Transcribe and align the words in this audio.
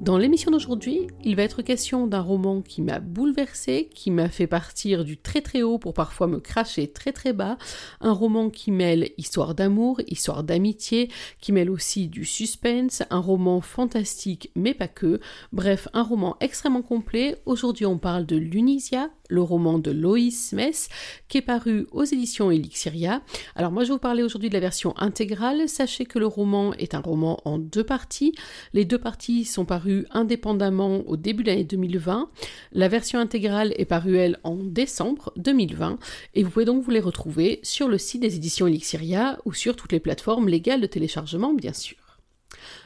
Dans 0.00 0.18
l'émission 0.18 0.50
d'aujourd'hui, 0.50 1.06
il 1.22 1.36
va 1.36 1.44
être 1.44 1.62
question 1.62 2.06
d'un 2.06 2.20
roman 2.20 2.60
qui 2.60 2.82
m'a 2.82 2.98
bouleversé, 2.98 3.88
qui 3.94 4.10
m'a 4.10 4.28
fait 4.28 4.46
partir 4.46 5.04
du 5.04 5.16
très 5.16 5.40
très 5.40 5.62
haut 5.62 5.78
pour 5.78 5.94
parfois 5.94 6.26
me 6.26 6.40
cracher 6.40 6.88
très 6.88 7.12
très 7.12 7.32
bas, 7.32 7.56
un 8.00 8.12
roman 8.12 8.50
qui 8.50 8.70
mêle 8.70 9.10
histoire 9.16 9.54
d'amour, 9.54 10.00
histoire 10.06 10.42
d'amitié, 10.42 11.10
qui 11.40 11.52
mêle 11.52 11.70
aussi 11.70 12.08
du 12.08 12.24
suspense, 12.24 13.02
un 13.08 13.20
roman 13.20 13.60
fantastique 13.60 14.50
mais 14.56 14.74
pas 14.74 14.88
que, 14.88 15.20
bref, 15.52 15.88
un 15.94 16.02
roman 16.02 16.36
extrêmement 16.40 16.82
complet. 16.82 17.36
Aujourd'hui 17.46 17.86
on 17.86 17.96
parle 17.96 18.26
de 18.26 18.36
Lunisia, 18.36 19.10
le 19.28 19.42
roman 19.42 19.78
de 19.78 19.90
Loïs 19.90 20.52
Mess, 20.52 20.88
qui 21.28 21.38
est 21.38 21.42
paru 21.42 21.86
aux 21.92 22.04
éditions 22.04 22.50
Elixiria. 22.50 23.22
Alors 23.56 23.72
moi 23.72 23.84
je 23.84 23.88
vais 23.88 23.94
vous 23.94 23.98
parler 23.98 24.22
aujourd'hui 24.22 24.48
de 24.48 24.54
la 24.54 24.60
version 24.60 24.94
intégrale. 24.96 25.68
Sachez 25.68 26.04
que 26.04 26.18
le 26.18 26.26
roman 26.26 26.74
est 26.74 26.94
un 26.94 27.00
roman 27.00 27.40
en 27.44 27.58
deux 27.58 27.84
parties. 27.84 28.34
Les 28.72 28.84
deux 28.84 28.98
parties 28.98 29.44
sont 29.44 29.64
parues 29.64 30.06
indépendamment 30.10 31.02
au 31.06 31.16
début 31.16 31.42
de 31.42 31.50
l'année 31.50 31.64
2020. 31.64 32.30
La 32.72 32.88
version 32.88 33.18
intégrale 33.18 33.74
est 33.76 33.84
parue, 33.84 34.16
elle, 34.16 34.38
en 34.44 34.56
décembre 34.56 35.32
2020. 35.36 35.98
Et 36.34 36.42
vous 36.42 36.50
pouvez 36.50 36.64
donc 36.64 36.82
vous 36.82 36.90
les 36.90 37.00
retrouver 37.00 37.60
sur 37.62 37.88
le 37.88 37.98
site 37.98 38.22
des 38.22 38.36
éditions 38.36 38.66
Elixiria 38.66 39.38
ou 39.44 39.52
sur 39.52 39.76
toutes 39.76 39.92
les 39.92 40.00
plateformes 40.00 40.48
légales 40.48 40.80
de 40.80 40.86
téléchargement, 40.86 41.54
bien 41.54 41.72
sûr. 41.72 41.96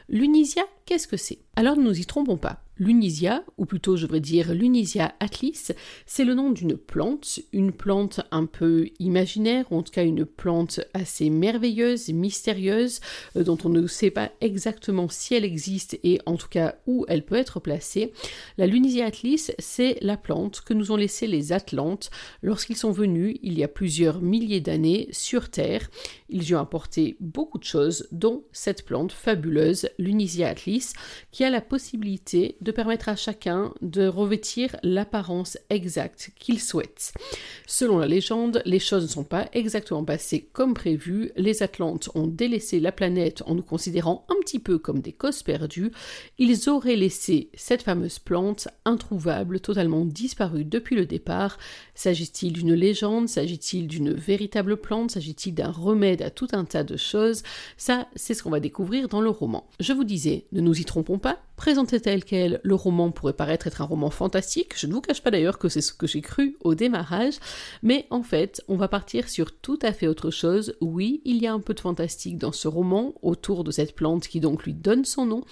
L'Unisia, 0.09 0.63
qu'est-ce 0.87 1.09
que 1.09 1.17
c'est? 1.17 1.39
Alors 1.57 1.77
ne 1.77 1.83
nous 1.83 2.01
y 2.01 2.07
trompons 2.07 2.39
pas. 2.39 2.63
L'Unisia, 2.79 3.45
ou 3.57 3.67
plutôt 3.67 3.97
je 3.97 4.07
devrais 4.07 4.21
dire 4.21 4.55
l'Unisia 4.55 5.15
atlis, 5.19 5.73
c'est 6.07 6.25
le 6.25 6.35
nom 6.35 6.51
d'une 6.51 6.77
plante, 6.77 7.41
une 7.53 7.73
plante 7.73 8.21
un 8.31 8.47
peu 8.47 8.89
imaginaire, 9.01 9.67
ou 9.71 9.77
en 9.77 9.83
tout 9.83 9.93
cas 9.93 10.05
une 10.05 10.25
plante 10.25 10.81
assez 10.95 11.29
merveilleuse, 11.29 12.09
mystérieuse, 12.11 13.01
euh, 13.37 13.43
dont 13.43 13.59
on 13.65 13.69
ne 13.69 13.87
sait 13.87 14.11
pas 14.11 14.31
exactement 14.41 15.09
si 15.09 15.35
elle 15.35 15.45
existe 15.45 15.99
et 16.05 16.21
en 16.27 16.37
tout 16.37 16.49
cas 16.49 16.77
où 16.87 17.05
elle 17.09 17.25
peut 17.25 17.35
être 17.35 17.59
placée. 17.61 18.13
La 18.59 18.67
Lunisia 18.67 19.07
atlis, 19.07 19.51
c'est 19.59 19.99
la 20.01 20.17
plante 20.17 20.61
que 20.61 20.75
nous 20.75 20.93
ont 20.93 20.97
laissée 20.97 21.27
les 21.27 21.53
Atlantes 21.53 22.11
lorsqu'ils 22.43 22.77
sont 22.77 22.93
venus 22.93 23.39
il 23.43 23.59
y 23.59 23.65
a 23.65 23.69
plusieurs 23.69 24.21
milliers 24.21 24.61
d'années 24.61 25.09
sur 25.11 25.51
Terre. 25.51 25.91
Ils 26.29 26.49
y 26.49 26.55
ont 26.55 26.61
apporté 26.61 27.17
beaucoup 27.21 27.59
de 27.59 27.65
choses, 27.65 28.07
dont 28.13 28.45
cette 28.53 28.85
plante 28.85 29.13
fabuleuse, 29.13 29.89
l'Unisia 29.99 30.49
atlis, 30.49 30.93
qui 31.33 31.45
a 31.45 31.51
la 31.51 31.61
possibilité 31.61 32.57
permettre 32.73 33.09
à 33.09 33.17
chacun 33.17 33.73
de 33.83 34.07
revêtir 34.07 34.77
l'apparence 34.83 35.59
exacte 35.71 36.31
qu'il 36.39 36.61
souhaite. 36.61 37.13
Selon 37.67 37.99
la 37.99 38.07
légende, 38.07 38.63
les 38.65 38.79
choses 38.79 39.03
ne 39.03 39.09
sont 39.09 39.25
pas 39.25 39.49
exactement 39.53 40.05
passées 40.05 40.49
comme 40.53 40.75
prévu, 40.75 41.33
les 41.37 41.63
Atlantes 41.63 42.11
ont 42.15 42.27
délaissé 42.27 42.81
la 42.81 42.93
planète 42.93 43.43
en 43.47 43.55
nous 43.55 43.63
considérant 43.63 44.27
un 44.29 44.37
petit 44.41 44.59
peu 44.59 44.79
comme 44.79 45.01
des 45.01 45.13
cosses 45.13 45.43
perdues, 45.43 45.93
ils 46.39 46.69
auraient 46.69 46.97
laissé 46.97 47.51
cette 47.55 47.83
fameuse 47.83 48.19
plante 48.19 48.69
introuvable, 48.85 49.61
totalement 49.61 50.05
disparue 50.05 50.65
depuis 50.65 50.97
le 50.97 51.07
départ. 51.07 51.59
S'agit-il 51.95 52.53
d'une 52.53 52.75
légende? 52.75 53.29
S'agit-il 53.29 53.87
d'une 53.87 54.13
véritable 54.13 54.77
plante? 54.77 55.13
S'agit-il 55.13 55.55
d'un 55.55 55.71
remède 55.71 56.23
à 56.23 56.31
tout 56.31 56.49
un 56.53 56.65
tas 56.65 56.85
de 56.85 56.97
choses? 56.97 57.43
Ça, 57.77 58.09
c'est 58.15 58.35
ce 58.35 58.43
qu'on 58.43 58.51
va 58.51 58.61
découvrir 58.61 59.09
dans 59.09 59.21
le 59.21 59.31
roman. 59.31 59.69
Je 59.81 59.93
vous 59.93 60.05
disais, 60.05 60.47
ne 60.53 60.61
nous 60.61 60.79
y 60.79 60.85
trompons 60.85 61.19
pas, 61.19 61.39
présenté 61.59 62.01
tel 62.01 62.25
quel, 62.25 62.61
le 62.63 62.75
roman 62.77 63.11
pourrait 63.11 63.33
paraître 63.33 63.67
être 63.67 63.83
un 63.83 63.85
roman 63.85 64.11
fantastique. 64.11 64.79
Je 64.79 64.87
ne 64.87 64.93
vous 64.95 65.01
cache 65.01 65.21
pas 65.21 65.33
d'ailleurs 65.33 65.59
que 65.59 65.69
c'est 65.69 65.81
ce 65.81 65.93
que 65.93 66.07
j'ai 66.07 66.23
cru 66.23 66.57
au 66.63 66.77
démarrage, 66.77 67.35
mais 67.83 68.07
en 68.11 68.23
fait, 68.23 68.63
on 68.69 68.77
va 68.77 68.87
partir 68.87 69.29
sur 69.29 69.51
tout 69.59 69.79
à 69.83 69.93
fait 69.93 70.07
autre 70.07 70.31
chose. 70.31 70.77
Oui, 70.81 71.21
il 71.25 71.43
y 71.43 71.49
a 71.49 71.53
un 71.53 71.59
peu 71.59 71.75
de 71.75 71.81
fantastique 71.81 72.39
dans 72.39 72.53
ce 72.53 72.69
roman 72.69 73.13
autour 73.23 73.65
de 73.65 73.73
cette 73.73 73.97
plante 73.97 74.29
qui 74.29 74.39
donc 74.39 74.63
lui 74.63 74.73
donne 74.73 75.05
son 75.05 75.27
nom, 75.27 75.43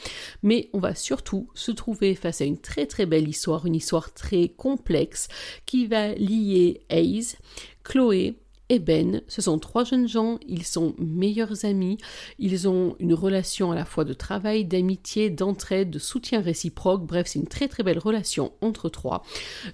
mais 0.45 0.71
on 0.73 0.79
va 0.79 0.95
surtout 0.95 1.51
se 1.55 1.73
trouver 1.73 2.15
face 2.15 2.41
à 2.41 2.45
une 2.45 2.61
très 2.61 2.87
très 2.87 3.05
belle 3.05 3.29
histoire, 3.29 3.67
une 3.67 3.75
histoire 3.75 4.15
très 4.15 4.49
complexe 4.49 5.27
qui 5.67 5.89
va 5.89 6.15
lier 6.15 6.83
Hayes, 6.89 7.35
Chloé, 7.83 8.39
et 8.69 8.79
Ben. 8.79 9.23
Ce 9.29 9.43
sont 9.43 9.59
trois 9.59 9.85
jeunes 9.85 10.09
gens, 10.09 10.39
ils 10.47 10.65
sont 10.65 10.95
meilleurs 10.99 11.65
amis, 11.65 11.99
ils 12.39 12.69
ont 12.69 12.97
une 12.99 13.15
relation 13.15 13.71
à 13.71 13.75
la 13.75 13.85
fois 13.85 14.05
de 14.05 14.13
travail, 14.13 14.65
d'amitié, 14.65 15.31
d'entraide, 15.31 15.91
de 15.91 15.99
soutien 15.99 16.41
réciproque, 16.41 17.07
bref, 17.07 17.27
c'est 17.29 17.39
une 17.39 17.47
très 17.47 17.69
très 17.69 17.83
belle 17.83 17.99
relation 17.99 18.53
entre 18.61 18.89
trois. 18.89 19.23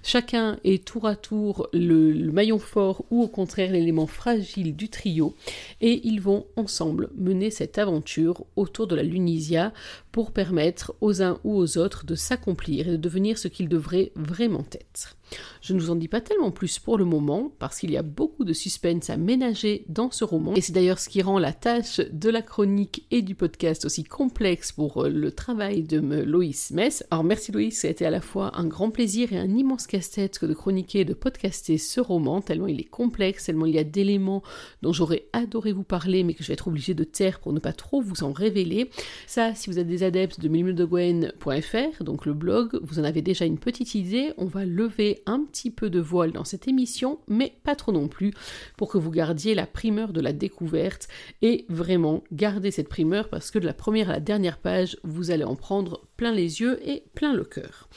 Chacun 0.03 0.59
est 0.63 0.85
tour 0.85 1.07
à 1.07 1.15
tour 1.15 1.67
le, 1.73 2.13
maillon 2.31 2.59
fort 2.59 3.05
ou 3.11 3.23
au 3.23 3.27
contraire 3.27 3.71
l'élément 3.71 4.07
fragile 4.07 4.75
du 4.75 4.89
trio, 4.89 5.35
et 5.81 6.07
ils 6.07 6.21
vont 6.21 6.45
ensemble 6.55 7.09
mener 7.15 7.51
cette 7.51 7.77
aventure 7.77 8.45
autour 8.55 8.87
de 8.87 8.95
la 8.95 9.03
Lunisia 9.03 9.73
pour 10.11 10.31
permettre 10.31 10.93
aux 11.01 11.21
uns 11.21 11.39
ou 11.43 11.55
aux 11.55 11.77
autres 11.77 12.05
de 12.05 12.15
s'accomplir 12.15 12.87
et 12.87 12.91
de 12.91 12.97
devenir 12.97 13.37
ce 13.37 13.47
qu'ils 13.47 13.69
devraient 13.69 14.11
vraiment 14.15 14.65
être. 14.73 15.15
Je 15.61 15.73
ne 15.73 15.79
vous 15.79 15.89
en 15.89 15.95
dis 15.95 16.07
pas 16.07 16.21
tellement 16.21 16.51
plus 16.51 16.79
pour 16.79 16.97
le 16.97 17.05
moment, 17.05 17.51
parce 17.59 17.79
qu'il 17.79 17.91
y 17.91 17.97
a 17.97 18.03
beaucoup 18.03 18.43
de 18.43 18.53
suspense 18.53 19.09
à 19.09 19.17
ménager 19.17 19.85
dans 19.87 20.11
ce 20.11 20.23
roman, 20.23 20.53
et 20.55 20.61
c'est 20.61 20.73
d'ailleurs 20.73 20.99
ce 20.99 21.09
qui 21.09 21.21
rend 21.21 21.39
la 21.39 21.53
tâche 21.53 22.01
de 22.11 22.29
la 22.29 22.41
chronique 22.41 23.05
et 23.11 23.21
du 23.21 23.35
podcast 23.35 23.85
aussi 23.85 24.03
complexe 24.03 24.71
pour 24.71 25.03
euh, 25.03 25.09
le 25.09 25.31
travail 25.31 25.83
de 25.83 25.99
Loïs 25.99 26.71
Mess. 26.71 27.03
Alors 27.11 27.23
merci 27.23 27.51
Loïs, 27.51 27.79
ça 27.79 27.87
a 27.87 27.91
été 27.91 28.05
à 28.05 28.09
la 28.09 28.21
fois 28.21 28.57
un 28.57 28.65
grand 28.65 28.91
plaisir 28.91 29.33
et 29.33 29.37
un 29.37 29.55
immense 29.55 29.87
casse-tête 29.87 30.39
que 30.39 30.45
de 30.45 30.53
chroniquer 30.53 31.01
et 31.01 31.05
de 31.05 31.13
podcaster 31.13 31.77
ce 31.77 32.01
roman, 32.01 32.41
tellement 32.41 32.67
il 32.67 32.79
est 32.79 32.85
complexe, 32.85 33.45
tellement 33.45 33.65
il 33.65 33.75
y 33.75 33.79
a 33.79 33.83
d'éléments 33.83 34.43
dont 34.81 34.93
j'aurais 34.93 35.27
adoré 35.33 35.71
vous 35.71 35.83
parler, 35.83 36.23
mais 36.23 36.33
que 36.33 36.43
je 36.43 36.49
vais 36.49 36.53
être 36.53 36.67
obligée 36.67 36.93
de 36.93 37.03
taire 37.03 37.39
pour 37.39 37.53
ne 37.53 37.59
pas 37.59 37.73
trop 37.73 38.01
vous 38.01 38.23
en 38.23 38.31
révéler. 38.31 38.89
Ça, 39.27 39.55
si 39.55 39.69
vous 39.69 39.79
êtes 39.79 39.87
des 39.87 40.03
adeptes 40.03 40.39
de 40.39 40.47
milmildegwen.fr, 40.47 42.03
donc 42.03 42.25
le 42.25 42.33
blog, 42.33 42.79
vous 42.83 42.99
en 42.99 43.03
avez 43.03 43.21
déjà 43.21 43.45
une 43.45 43.57
petite 43.57 43.95
idée, 43.95 44.33
on 44.37 44.45
va 44.45 44.65
lever 44.65 45.22
un 45.25 45.43
petit 45.43 45.71
peu 45.71 45.89
de 45.89 45.99
voile 45.99 46.31
dans 46.31 46.43
cette 46.43 46.67
émission, 46.67 47.19
mais 47.27 47.55
pas 47.63 47.75
trop 47.75 47.91
non 47.91 48.07
plus, 48.07 48.33
pour 48.77 48.89
que 48.89 48.97
vous 48.97 49.11
gardiez 49.11 49.55
la 49.55 49.67
primeur 49.67 50.13
de 50.13 50.21
la 50.21 50.33
découverte 50.33 51.07
et 51.41 51.65
vraiment 51.69 52.23
garder 52.31 52.71
cette 52.71 52.89
primeur 52.89 53.29
parce 53.29 53.51
que 53.51 53.59
de 53.59 53.65
la 53.65 53.73
première 53.73 54.09
à 54.09 54.13
la 54.13 54.19
dernière 54.19 54.57
page, 54.57 54.97
vous 55.03 55.31
allez 55.31 55.43
en 55.43 55.55
prendre 55.55 56.01
plein 56.17 56.31
les 56.31 56.61
yeux 56.61 56.79
et 56.87 57.03
plein 57.15 57.33
le 57.33 57.43
cœur. 57.43 57.89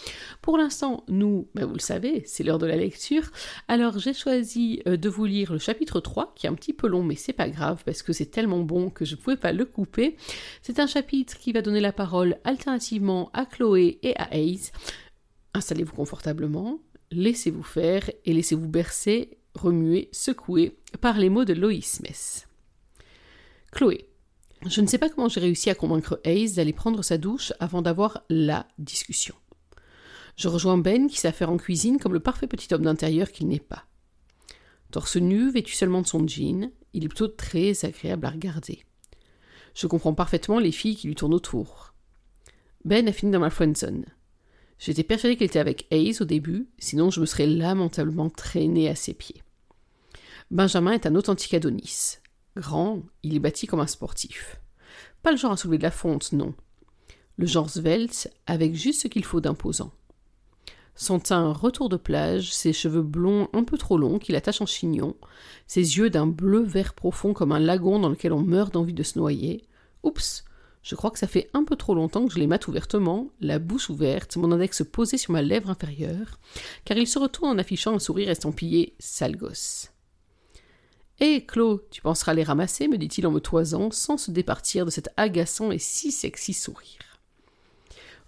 Pour 0.43 0.59
l'instant, 0.59 1.05
nous, 1.09 1.49
ben 1.55 1.65
vous 1.67 1.75
le 1.75 1.81
savez, 1.81 2.23
c'est 2.27 2.45
l'heure 2.45 2.59
de 2.59 2.67
la 2.67 2.77
lecture. 2.77 3.31
Alors 3.69 3.99
j'ai 3.99 4.15
choisi 4.15 4.83
euh, 4.87 4.97
de 4.97 5.09
vous 5.09 5.25
lire 5.25 5.53
le 5.53 5.59
chapitre 5.59 6.01
3, 6.01 6.35
qui 6.35 6.47
est 6.47 6.51
un 6.51 6.55
petit 6.55 6.73
peu 6.73 6.87
long, 6.87 7.03
mais 7.03 7.17
c'est 7.17 7.33
pas 7.33 7.49
grave 7.49 7.83
parce 7.85 8.03
que 8.03 8.13
c'est 8.13 8.27
tellement 8.27 8.61
bon 8.61 8.91
que 8.91 9.05
je 9.05 9.17
ne 9.17 9.21
pouvais 9.21 9.37
pas 9.37 9.53
le 9.53 9.65
couper. 9.65 10.17
C'est 10.63 10.81
un 10.81 10.87
chapitre 10.87 11.39
qui 11.39 11.53
va 11.53 11.63
donner 11.63 11.81
la 11.81 11.93
parole 11.93 12.37
alternativement 12.45 13.31
à 13.33 13.47
Chloé 13.47 13.99
et 14.03 14.17
à 14.17 14.35
Hayes. 14.35 14.71
Installez-vous 15.55 15.95
confortablement, 15.95 16.81
laissez-vous 17.11 17.63
faire 17.63 18.11
et 18.25 18.33
laissez-vous 18.33 18.69
bercer, 18.69 19.39
remuer, 19.55 20.09
secouer 20.13 20.77
par 21.01 21.19
les 21.19 21.31
mots 21.31 21.45
de 21.45 21.53
Loïs 21.53 22.01
Mess. 22.01 22.47
Chloé. 23.73 24.09
Je 24.67 24.81
ne 24.81 24.87
sais 24.87 24.99
pas 24.99 25.09
comment 25.09 25.29
j'ai 25.29 25.41
réussi 25.41 25.71
à 25.71 25.75
convaincre 25.75 26.21
Hayes 26.25 26.55
d'aller 26.55 26.73
prendre 26.73 27.03
sa 27.03 27.19
douche 27.19 27.53
avant 27.61 27.83
d'avoir 27.83 28.23
la 28.31 28.67
discussion. 28.79 29.35
Je 30.37 30.49
rejoins 30.49 30.79
Ben 30.79 31.09
qui 31.09 31.19
s'affaire 31.19 31.51
en 31.51 31.57
cuisine 31.57 31.99
comme 31.99 32.13
le 32.13 32.21
parfait 32.21 32.47
petit 32.47 32.73
homme 32.73 32.83
d'intérieur 32.83 33.31
qu'il 33.31 33.49
n'est 33.49 33.61
pas. 33.61 33.85
Torse 34.91 35.17
nu, 35.17 35.51
vêtu 35.51 35.75
seulement 35.75 36.03
de 36.03 36.07
son 36.07 36.27
jean, 36.27 36.71
il 36.93 37.05
est 37.05 37.09
plutôt 37.09 37.29
très 37.29 37.85
agréable 37.85 38.27
à 38.27 38.31
regarder. 38.31 38.83
Je 39.75 39.87
comprends 39.87 40.15
parfaitement 40.15 40.59
les 40.59 40.73
filles 40.73 40.97
qui 40.97 41.07
lui 41.07 41.15
tournent 41.15 41.35
autour. 41.35 41.93
Ben 42.85 43.07
a 43.09 43.13
fini 43.13 43.33
dans 43.33 43.41
ma 43.41 43.51
friendzone. 43.51 44.07
J'étais 44.79 45.03
persuadée 45.03 45.37
qu'il 45.37 45.47
était 45.47 45.59
avec 45.59 45.87
Hayes 45.91 46.21
au 46.21 46.25
début, 46.25 46.69
sinon 46.79 47.11
je 47.11 47.21
me 47.21 47.27
serais 47.27 47.47
lamentablement 47.47 48.29
traîné 48.31 48.89
à 48.89 48.95
ses 48.95 49.15
pieds. 49.15 49.43
Benjamin 50.51 50.93
est 50.93 51.07
un 51.07 51.15
authentique 51.15 51.55
Adonis. 51.55 52.19
Grand, 52.57 53.03
il 53.23 53.35
est 53.35 53.41
bâti 53.41 53.67
comme 53.67 53.81
un 53.81 53.87
sportif. 53.87 54.61
Pas 55.23 55.31
le 55.31 55.37
genre 55.37 55.53
à 55.53 55.57
soulever 55.57 55.79
de 55.79 55.83
la 55.83 55.91
fonte, 55.91 56.33
non. 56.33 56.55
Le 57.37 57.47
genre 57.47 57.69
svelte, 57.69 58.31
avec 58.47 58.75
juste 58.75 59.03
ce 59.03 59.09
qu'il 59.09 59.25
faut 59.25 59.41
d'imposant. 59.41 59.93
Son 60.95 61.21
teint 61.21 61.53
retour 61.53 61.91
de 61.91 61.99
plage, 61.99 62.55
ses 62.55 62.73
cheveux 62.73 63.03
blonds 63.03 63.51
un 63.53 63.65
peu 63.65 63.77
trop 63.77 63.99
longs 63.99 64.19
qu'il 64.19 64.35
attache 64.35 64.63
en 64.63 64.67
chignon, 64.67 65.15
ses 65.67 65.99
yeux 65.99 66.09
d'un 66.09 66.27
bleu 66.27 66.63
vert 66.63 66.95
profond 66.95 67.35
comme 67.35 67.53
un 67.53 67.59
lagon 67.59 67.99
dans 67.99 68.09
lequel 68.09 68.33
on 68.33 68.41
meurt 68.41 68.73
d'envie 68.73 68.95
de 68.95 69.03
se 69.03 69.19
noyer. 69.19 69.65
Oups, 70.03 70.46
je 70.87 70.95
crois 70.95 71.11
que 71.11 71.19
ça 71.19 71.27
fait 71.27 71.51
un 71.53 71.65
peu 71.65 71.75
trop 71.75 71.97
longtemps 71.97 72.25
que 72.29 72.33
je 72.33 72.39
les 72.39 72.47
mate 72.47 72.69
ouvertement, 72.69 73.29
la 73.41 73.59
bouche 73.59 73.91
ouverte, 73.91 74.37
mon 74.37 74.53
index 74.53 74.85
posé 74.85 75.19
sur 75.19 75.33
ma 75.33 75.43
lèvre 75.43 75.69
inférieure, 75.69 76.39
car 76.85 76.97
il 76.97 77.09
se 77.09 77.19
retourne 77.19 77.51
en 77.51 77.59
affichant 77.59 77.97
un 77.97 77.99
sourire 77.99 78.31
estampillé 78.31 78.95
sale 79.01 79.35
gosse. 79.35 79.91
Hé, 81.19 81.35
eh, 81.35 81.45
Claude, 81.45 81.83
tu 81.91 82.03
penseras 82.03 82.35
les 82.35 82.45
ramasser, 82.45 82.87
me 82.87 82.99
dit-il 82.99 83.27
en 83.27 83.33
me 83.33 83.41
toisant, 83.41 83.91
sans 83.91 84.17
se 84.17 84.31
départir 84.31 84.85
de 84.87 84.93
cet 84.93 85.09
agaçant 85.17 85.73
et 85.73 85.81
si 85.81 86.13
sexy 86.13 86.53
sourire. 86.53 87.21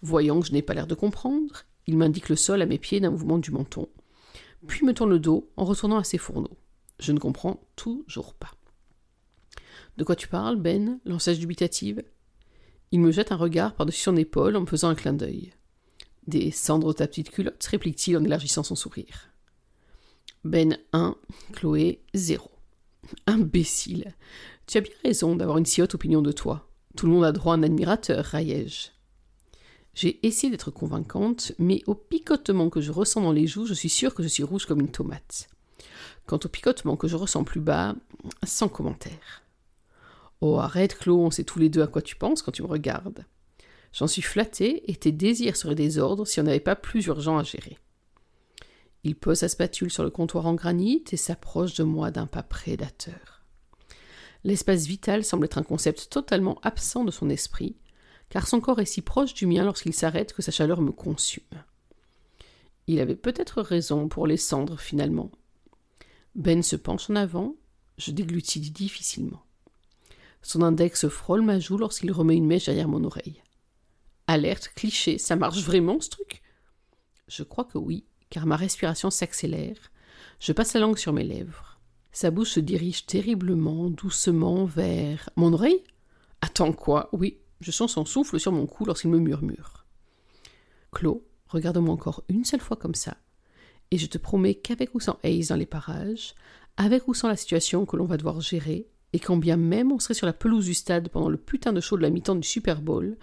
Voyant 0.03 0.41
que 0.41 0.49
je 0.49 0.53
n'ai 0.53 0.63
pas 0.63 0.75
l'air 0.75 0.89
de 0.89 0.97
comprendre, 0.97 1.63
il 1.87 1.97
m'indique 1.97 2.29
le 2.29 2.35
sol 2.35 2.61
à 2.61 2.67
mes 2.67 2.79
pieds 2.79 2.99
d'un 2.99 3.11
mouvement 3.11 3.39
du 3.39 3.53
menton, 3.53 3.89
puis 4.67 4.85
me 4.85 4.95
tourne 4.95 5.11
le 5.11 5.21
dos 5.21 5.49
en 5.57 5.65
retournant 5.65 5.99
à 5.99 6.05
ses 6.05 6.19
fourneaux. 6.19 6.59
Je 6.99 7.13
ne 7.13 7.21
comprends 7.21 7.61
toujours 7.77 8.35
pas. 8.35 8.51
De 9.97 10.03
quoi 10.03 10.17
tu 10.17 10.27
parles, 10.27 10.57
Ben? 10.57 10.99
Lançai-je 11.05 11.39
dubitative. 11.39 12.03
Il 12.91 13.01
me 13.01 13.13
jette 13.13 13.33
un 13.33 13.37
regard 13.37 13.75
par-dessus 13.75 14.03
son 14.03 14.17
épaule 14.17 14.57
en 14.57 14.63
me 14.63 14.67
faisant 14.67 14.89
un 14.89 14.95
clin 14.95 15.13
d'œil. 15.13 15.53
Des 16.27 16.51
cendres 16.51 16.95
ta 16.95 17.07
petite 17.07 17.31
culotte 17.31 17.65
réplique-t-il 17.65 18.17
en 18.17 18.25
élargissant 18.25 18.63
son 18.63 18.77
sourire. 18.77 19.31
Ben 20.45 20.79
1, 20.93 21.17
Chloé 21.53 22.03
0. 22.15 22.51
Imbécile. 23.27 24.15
Tu 24.67 24.79
as 24.79 24.83
bien 24.83 24.93
raison 25.05 25.37
d'avoir 25.37 25.59
une 25.59 25.67
si 25.67 25.83
haute 25.83 25.95
opinion 25.95 26.23
de 26.23 26.33
toi. 26.33 26.69
Tout 26.97 27.07
le 27.07 27.13
monde 27.13 27.25
a 27.25 27.33
droit 27.33 27.55
à 27.55 27.57
un 27.57 27.63
admirateur, 27.63 28.25
raillai-je. 28.25 28.89
J'ai 29.95 30.25
essayé 30.27 30.51
d'être 30.51 30.71
convaincante, 30.71 31.53
mais 31.59 31.83
au 31.87 31.95
picotement 31.95 32.71
que 32.71 32.81
je 32.81 32.93
ressens 32.93 33.21
dans 33.21 33.33
les 33.33 33.47
joues, 33.47 33.67
je 33.67 33.75
suis 33.75 33.89
sûre 33.89 34.15
que 34.15 34.23
je 34.23 34.29
suis 34.29 34.45
rouge 34.45 34.67
comme 34.67 34.81
une 34.81 34.91
tomate. 34.91 35.49
Quant 36.27 36.39
au 36.45 36.49
picotement 36.49 36.97
que 36.97 37.09
je 37.09 37.17
ressens 37.17 37.45
plus 37.45 37.61
bas, 37.61 37.97
sans 38.45 38.69
commentaire. 38.69 39.43
Oh, 40.41 40.59
arrête, 40.59 40.97
Claude, 40.97 41.21
on 41.21 41.31
sait 41.31 41.45
tous 41.45 41.59
les 41.59 41.69
deux 41.69 41.83
à 41.83 41.87
quoi 41.87 42.03
tu 42.03 42.17
penses 42.17 42.43
quand 42.43 42.53
tu 42.53 42.63
me 42.63 42.69
regardes. 42.69 43.25
J'en 43.93 44.07
suis 44.07 44.23
flattée 44.23 44.91
et 44.91 44.95
tes 44.95 45.13
désirs 45.13 45.57
seraient 45.57 45.75
des 45.75 45.99
ordres 45.99 46.27
si 46.27 46.41
on 46.41 46.45
n'avait 46.45 46.61
pas 46.61 46.77
plus 46.77 47.07
urgent 47.07 47.39
à 47.39 47.43
gérer. 47.43 47.79
Il 49.05 49.17
pose 49.17 49.39
sa 49.39 49.49
spatule 49.49 49.91
sur 49.91 50.03
le 50.03 50.11
comptoir 50.11 50.47
en 50.47 50.55
granit 50.55 51.05
et 51.11 51.17
s'approche 51.17 51.75
de 51.75 51.85
moi 51.85 52.11
d'un 52.11 52.27
pas 52.27 52.43
prédateur. 52.43 53.43
L'espace 54.45 54.87
vital 54.87 55.25
semble 55.25 55.47
être 55.47 55.59
un 55.59 55.63
concept 55.63 56.11
totalement 56.11 56.59
absent 56.63 57.05
de 57.05 57.11
son 57.11 57.31
esprit, 57.31 57.77
car 58.29 58.47
son 58.47 58.61
corps 58.61 58.81
est 58.81 58.85
si 58.87 59.03
proche 59.03 59.35
du 59.35 59.47
mien 59.47 59.65
lorsqu'il 59.65 59.95
s'arrête 59.95 60.33
que 60.33 60.43
sa 60.43 60.53
chaleur 60.53 60.81
me 60.81 60.93
consume. 60.93 61.43
Il 62.87 63.01
avait 63.01 63.17
peut-être 63.17 63.63
raison 63.63 64.09
pour 64.09 64.27
les 64.27 64.37
cendres 64.37 64.81
finalement. 64.81 65.31
Ben 66.35 66.63
se 66.63 66.77
penche 66.77 67.11
en 67.11 67.17
avant, 67.17 67.57
je 67.97 68.13
déglutis 68.13 68.61
difficilement. 68.61 69.43
Son 70.43 70.63
index 70.63 71.09
frôle 71.09 71.43
ma 71.43 71.59
joue 71.59 71.79
lorsqu'il 71.79 72.13
remet 72.13 72.37
une 72.37 72.47
mèche 72.47 72.67
derrière 72.67 72.89
mon 72.89 73.05
oreille. 73.05 73.43
Alerte, 74.27 74.71
cliché, 74.75 75.19
ça 75.19 75.37
marche 75.37 75.63
vraiment 75.63 76.01
ce 76.01 76.11
truc? 76.11 76.43
Je 77.29 77.43
crois 77.43 77.65
que 77.65 77.79
oui, 77.79 78.05
car 78.31 78.47
ma 78.47 78.57
respiration 78.57 79.11
s'accélère. 79.11 79.91
Je 80.41 80.53
passe 80.53 80.75
la 80.75 80.81
langue 80.81 80.99
sur 80.99 81.13
mes 81.13 81.25
lèvres. 81.25 81.79
Sa 82.13 82.31
bouche 82.31 82.53
se 82.53 82.61
dirige 82.61 83.07
terriblement, 83.07 83.91
doucement 83.91 84.65
vers 84.65 85.31
mon 85.37 85.53
oreille? 85.53 85.83
Attends 86.41 86.73
quoi? 86.73 87.09
Oui, 87.13 87.39
je 87.61 87.71
sens 87.71 87.93
son 87.93 88.05
souffle 88.05 88.39
sur 88.39 88.53
mon 88.53 88.67
cou 88.67 88.85
lorsqu'il 88.85 89.11
me 89.11 89.19
murmure. 89.19 89.85
Claude, 90.93 91.21
regarde-moi 91.49 91.93
encore 91.93 92.25
une 92.29 92.45
seule 92.45 92.61
fois 92.61 92.77
comme 92.77 92.95
ça, 92.95 93.17
et 93.91 93.99
je 93.99 94.07
te 94.07 94.19
promets 94.19 94.55
qu'avec 94.55 94.95
ou 94.95 95.01
sans 95.01 95.19
Hayes 95.23 95.49
dans 95.49 95.57
les 95.57 95.67
parages, 95.67 96.35
avec 96.77 97.09
ou 97.09 97.15
sans 97.15 97.29
la 97.29 97.37
situation 97.37 97.87
que 97.87 97.97
l'on 97.97 98.05
va 98.05 98.17
devoir 98.17 98.41
gérer, 98.41 98.89
et 99.13 99.19
quand 99.19 99.37
bien 99.37 99.57
même 99.57 99.93
on 99.93 99.99
serait 99.99 100.15
sur 100.15 100.27
la 100.27 100.33
pelouse 100.33 100.67
du 100.67 100.75
stade 100.75 101.09
pendant 101.09 101.29
le 101.29 101.39
putain 101.39 101.73
de 101.73 101.81
show 101.81 101.97
de 101.97 102.03
la 102.03 102.11
mi-temps 102.11 102.35
du 102.35 102.47
Super 102.47 102.83
Bowl, 102.83 103.17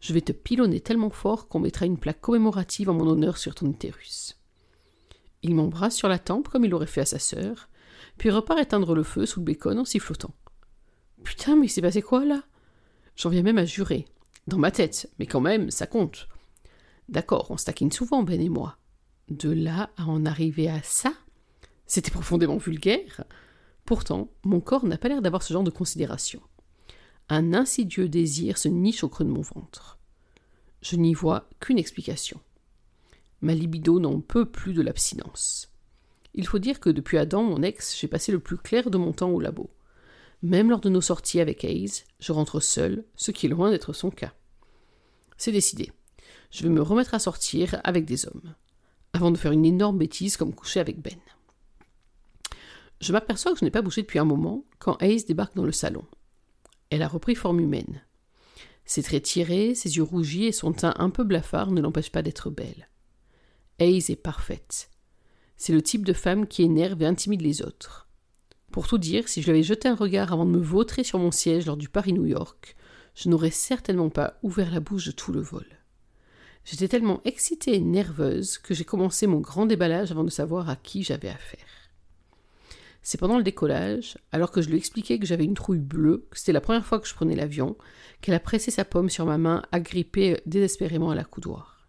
je 0.00 0.12
vais 0.12 0.20
te 0.20 0.32
pilonner 0.32 0.80
tellement 0.80 1.10
fort 1.10 1.48
qu'on 1.48 1.60
mettra 1.60 1.86
une 1.86 1.98
plaque 1.98 2.20
commémorative 2.20 2.90
en 2.90 2.94
mon 2.94 3.08
honneur 3.08 3.38
sur 3.38 3.54
ton 3.54 3.70
utérus. 3.70 4.38
Il 5.42 5.54
m'embrasse 5.54 5.96
sur 5.96 6.08
la 6.08 6.18
tempe 6.18 6.48
comme 6.48 6.64
il 6.64 6.70
l'aurait 6.70 6.86
fait 6.86 7.00
à 7.00 7.06
sa 7.06 7.18
sœur, 7.18 7.68
puis 8.18 8.30
repart 8.30 8.60
éteindre 8.60 8.94
le 8.94 9.02
feu 9.02 9.26
sous 9.26 9.40
le 9.40 9.46
bacon 9.46 9.78
en 9.78 9.84
sifflotant. 9.84 10.34
Putain, 11.24 11.56
mais 11.56 11.66
il 11.66 11.70
s'est 11.70 11.82
passé 11.82 12.02
quoi 12.02 12.24
là? 12.24 12.42
J'en 13.16 13.30
viens 13.30 13.42
même 13.42 13.58
à 13.58 13.64
jurer. 13.64 14.06
Dans 14.46 14.58
ma 14.58 14.70
tête, 14.70 15.10
mais 15.18 15.26
quand 15.26 15.40
même, 15.40 15.70
ça 15.70 15.86
compte. 15.86 16.28
D'accord, 17.08 17.50
on 17.50 17.56
se 17.56 17.64
taquine 17.64 17.92
souvent, 17.92 18.22
Ben 18.22 18.40
et 18.40 18.48
moi. 18.48 18.76
De 19.28 19.50
là 19.50 19.90
à 19.96 20.06
en 20.06 20.26
arriver 20.26 20.68
à 20.68 20.82
ça? 20.82 21.12
C'était 21.86 22.10
profondément 22.10 22.56
vulgaire. 22.56 23.24
Pourtant, 23.84 24.30
mon 24.44 24.60
corps 24.60 24.84
n'a 24.84 24.98
pas 24.98 25.08
l'air 25.08 25.22
d'avoir 25.22 25.42
ce 25.42 25.52
genre 25.52 25.64
de 25.64 25.70
considération. 25.70 26.40
Un 27.28 27.54
insidieux 27.54 28.08
désir 28.08 28.58
se 28.58 28.68
niche 28.68 29.04
au 29.04 29.08
creux 29.08 29.24
de 29.24 29.30
mon 29.30 29.40
ventre. 29.40 29.98
Je 30.82 30.96
n'y 30.96 31.14
vois 31.14 31.48
qu'une 31.60 31.78
explication. 31.78 32.40
Ma 33.40 33.54
libido 33.54 34.00
n'en 34.00 34.20
peut 34.20 34.46
plus 34.46 34.72
de 34.72 34.82
l'abstinence. 34.82 35.72
Il 36.34 36.46
faut 36.46 36.58
dire 36.58 36.80
que 36.80 36.90
depuis 36.90 37.18
Adam, 37.18 37.42
mon 37.42 37.62
ex, 37.62 37.98
j'ai 37.98 38.08
passé 38.08 38.32
le 38.32 38.40
plus 38.40 38.56
clair 38.56 38.90
de 38.90 38.98
mon 38.98 39.12
temps 39.12 39.30
au 39.30 39.40
labo. 39.40 39.70
Même 40.42 40.70
lors 40.70 40.80
de 40.80 40.88
nos 40.88 41.00
sorties 41.00 41.40
avec 41.40 41.64
Hayes, 41.64 42.04
je 42.18 42.32
rentre 42.32 42.60
seul, 42.60 43.04
ce 43.16 43.30
qui 43.30 43.46
est 43.46 43.50
loin 43.50 43.70
d'être 43.70 43.92
son 43.92 44.10
cas. 44.10 44.32
C'est 45.36 45.52
décidé. 45.52 45.92
Je 46.50 46.64
vais 46.64 46.68
me 46.68 46.82
remettre 46.82 47.14
à 47.14 47.18
sortir 47.18 47.80
avec 47.84 48.04
des 48.04 48.26
hommes, 48.26 48.54
avant 49.12 49.30
de 49.30 49.38
faire 49.38 49.52
une 49.52 49.64
énorme 49.64 49.98
bêtise 49.98 50.36
comme 50.36 50.54
coucher 50.54 50.80
avec 50.80 51.00
Ben. 51.00 51.18
Je 53.02 53.12
m'aperçois 53.12 53.52
que 53.52 53.58
je 53.58 53.64
n'ai 53.64 53.72
pas 53.72 53.82
bougé 53.82 54.02
depuis 54.02 54.20
un 54.20 54.24
moment 54.24 54.64
quand 54.78 54.96
Hayes 55.02 55.24
débarque 55.24 55.56
dans 55.56 55.64
le 55.64 55.72
salon. 55.72 56.04
Elle 56.88 57.02
a 57.02 57.08
repris 57.08 57.34
forme 57.34 57.58
humaine. 57.58 58.00
Ses 58.84 59.02
traits 59.02 59.24
tirés, 59.24 59.74
ses 59.74 59.96
yeux 59.96 60.04
rougis 60.04 60.44
et 60.44 60.52
son 60.52 60.72
teint 60.72 60.94
un 60.98 61.10
peu 61.10 61.24
blafard 61.24 61.72
ne 61.72 61.80
l'empêchent 61.80 62.12
pas 62.12 62.22
d'être 62.22 62.48
belle. 62.48 62.88
Hayes 63.80 64.04
est 64.08 64.22
parfaite. 64.22 64.88
C'est 65.56 65.72
le 65.72 65.82
type 65.82 66.06
de 66.06 66.12
femme 66.12 66.46
qui 66.46 66.62
énerve 66.62 67.02
et 67.02 67.06
intimide 67.06 67.42
les 67.42 67.62
autres. 67.62 68.08
Pour 68.70 68.86
tout 68.86 68.98
dire, 68.98 69.28
si 69.28 69.42
je 69.42 69.46
lui 69.46 69.50
avais 69.50 69.64
jeté 69.64 69.88
un 69.88 69.96
regard 69.96 70.32
avant 70.32 70.46
de 70.46 70.52
me 70.52 70.62
vautrer 70.62 71.02
sur 71.02 71.18
mon 71.18 71.32
siège 71.32 71.66
lors 71.66 71.76
du 71.76 71.88
Paris-New 71.88 72.26
York, 72.26 72.76
je 73.16 73.28
n'aurais 73.28 73.50
certainement 73.50 74.10
pas 74.10 74.38
ouvert 74.44 74.70
la 74.70 74.78
bouche 74.78 75.06
de 75.06 75.10
tout 75.12 75.32
le 75.32 75.40
vol. 75.40 75.66
J'étais 76.64 76.86
tellement 76.86 77.20
excitée 77.24 77.74
et 77.74 77.80
nerveuse 77.80 78.58
que 78.58 78.74
j'ai 78.74 78.84
commencé 78.84 79.26
mon 79.26 79.40
grand 79.40 79.66
déballage 79.66 80.12
avant 80.12 80.22
de 80.22 80.30
savoir 80.30 80.70
à 80.70 80.76
qui 80.76 81.02
j'avais 81.02 81.30
affaire. 81.30 81.81
C'est 83.02 83.18
pendant 83.18 83.36
le 83.36 83.42
décollage, 83.42 84.16
alors 84.30 84.52
que 84.52 84.62
je 84.62 84.68
lui 84.68 84.76
expliquais 84.76 85.18
que 85.18 85.26
j'avais 85.26 85.44
une 85.44 85.54
trouille 85.54 85.80
bleue, 85.80 86.26
que 86.30 86.38
c'était 86.38 86.52
la 86.52 86.60
première 86.60 86.86
fois 86.86 87.00
que 87.00 87.08
je 87.08 87.14
prenais 87.14 87.34
l'avion, 87.34 87.76
qu'elle 88.20 88.34
a 88.34 88.40
pressé 88.40 88.70
sa 88.70 88.84
pomme 88.84 89.10
sur 89.10 89.26
ma 89.26 89.38
main, 89.38 89.62
agrippée 89.72 90.40
désespérément 90.46 91.10
à 91.10 91.16
la 91.16 91.24
coudoir. 91.24 91.88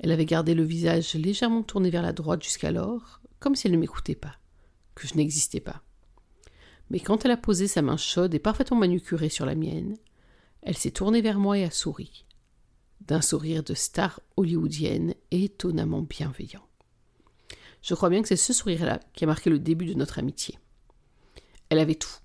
Elle 0.00 0.10
avait 0.10 0.26
gardé 0.26 0.54
le 0.54 0.64
visage 0.64 1.14
légèrement 1.14 1.62
tourné 1.62 1.90
vers 1.90 2.02
la 2.02 2.12
droite 2.12 2.42
jusqu'alors, 2.42 3.20
comme 3.38 3.54
si 3.54 3.66
elle 3.66 3.74
ne 3.74 3.78
m'écoutait 3.78 4.14
pas 4.14 4.36
que 4.94 5.06
je 5.06 5.14
n'existais 5.14 5.60
pas. 5.60 5.82
Mais 6.90 7.00
quand 7.00 7.24
elle 7.24 7.30
a 7.30 7.36
posé 7.36 7.68
sa 7.68 7.82
main 7.82 7.96
chaude 7.96 8.34
et 8.34 8.38
parfaitement 8.38 8.76
manucurée 8.76 9.28
sur 9.28 9.46
la 9.46 9.54
mienne, 9.54 9.96
elle 10.62 10.76
s'est 10.76 10.90
tournée 10.90 11.22
vers 11.22 11.38
moi 11.38 11.56
et 11.58 11.64
a 11.64 11.70
souri, 11.70 12.26
d'un 13.00 13.22
sourire 13.22 13.62
de 13.62 13.74
star 13.74 14.20
hollywoodienne 14.36 15.14
étonnamment 15.30 16.02
bienveillant. 16.02 16.69
Je 17.82 17.94
crois 17.94 18.10
bien 18.10 18.22
que 18.22 18.28
c'est 18.28 18.36
ce 18.36 18.52
sourire-là 18.52 19.00
qui 19.14 19.24
a 19.24 19.26
marqué 19.26 19.50
le 19.50 19.58
début 19.58 19.86
de 19.86 19.94
notre 19.94 20.18
amitié. 20.18 20.58
Elle 21.68 21.78
avait 21.78 21.94
tout 21.94 22.20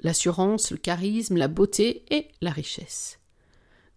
l'assurance, 0.00 0.70
le 0.70 0.76
charisme, 0.76 1.36
la 1.36 1.48
beauté 1.48 2.04
et 2.10 2.28
la 2.40 2.50
richesse. 2.50 3.18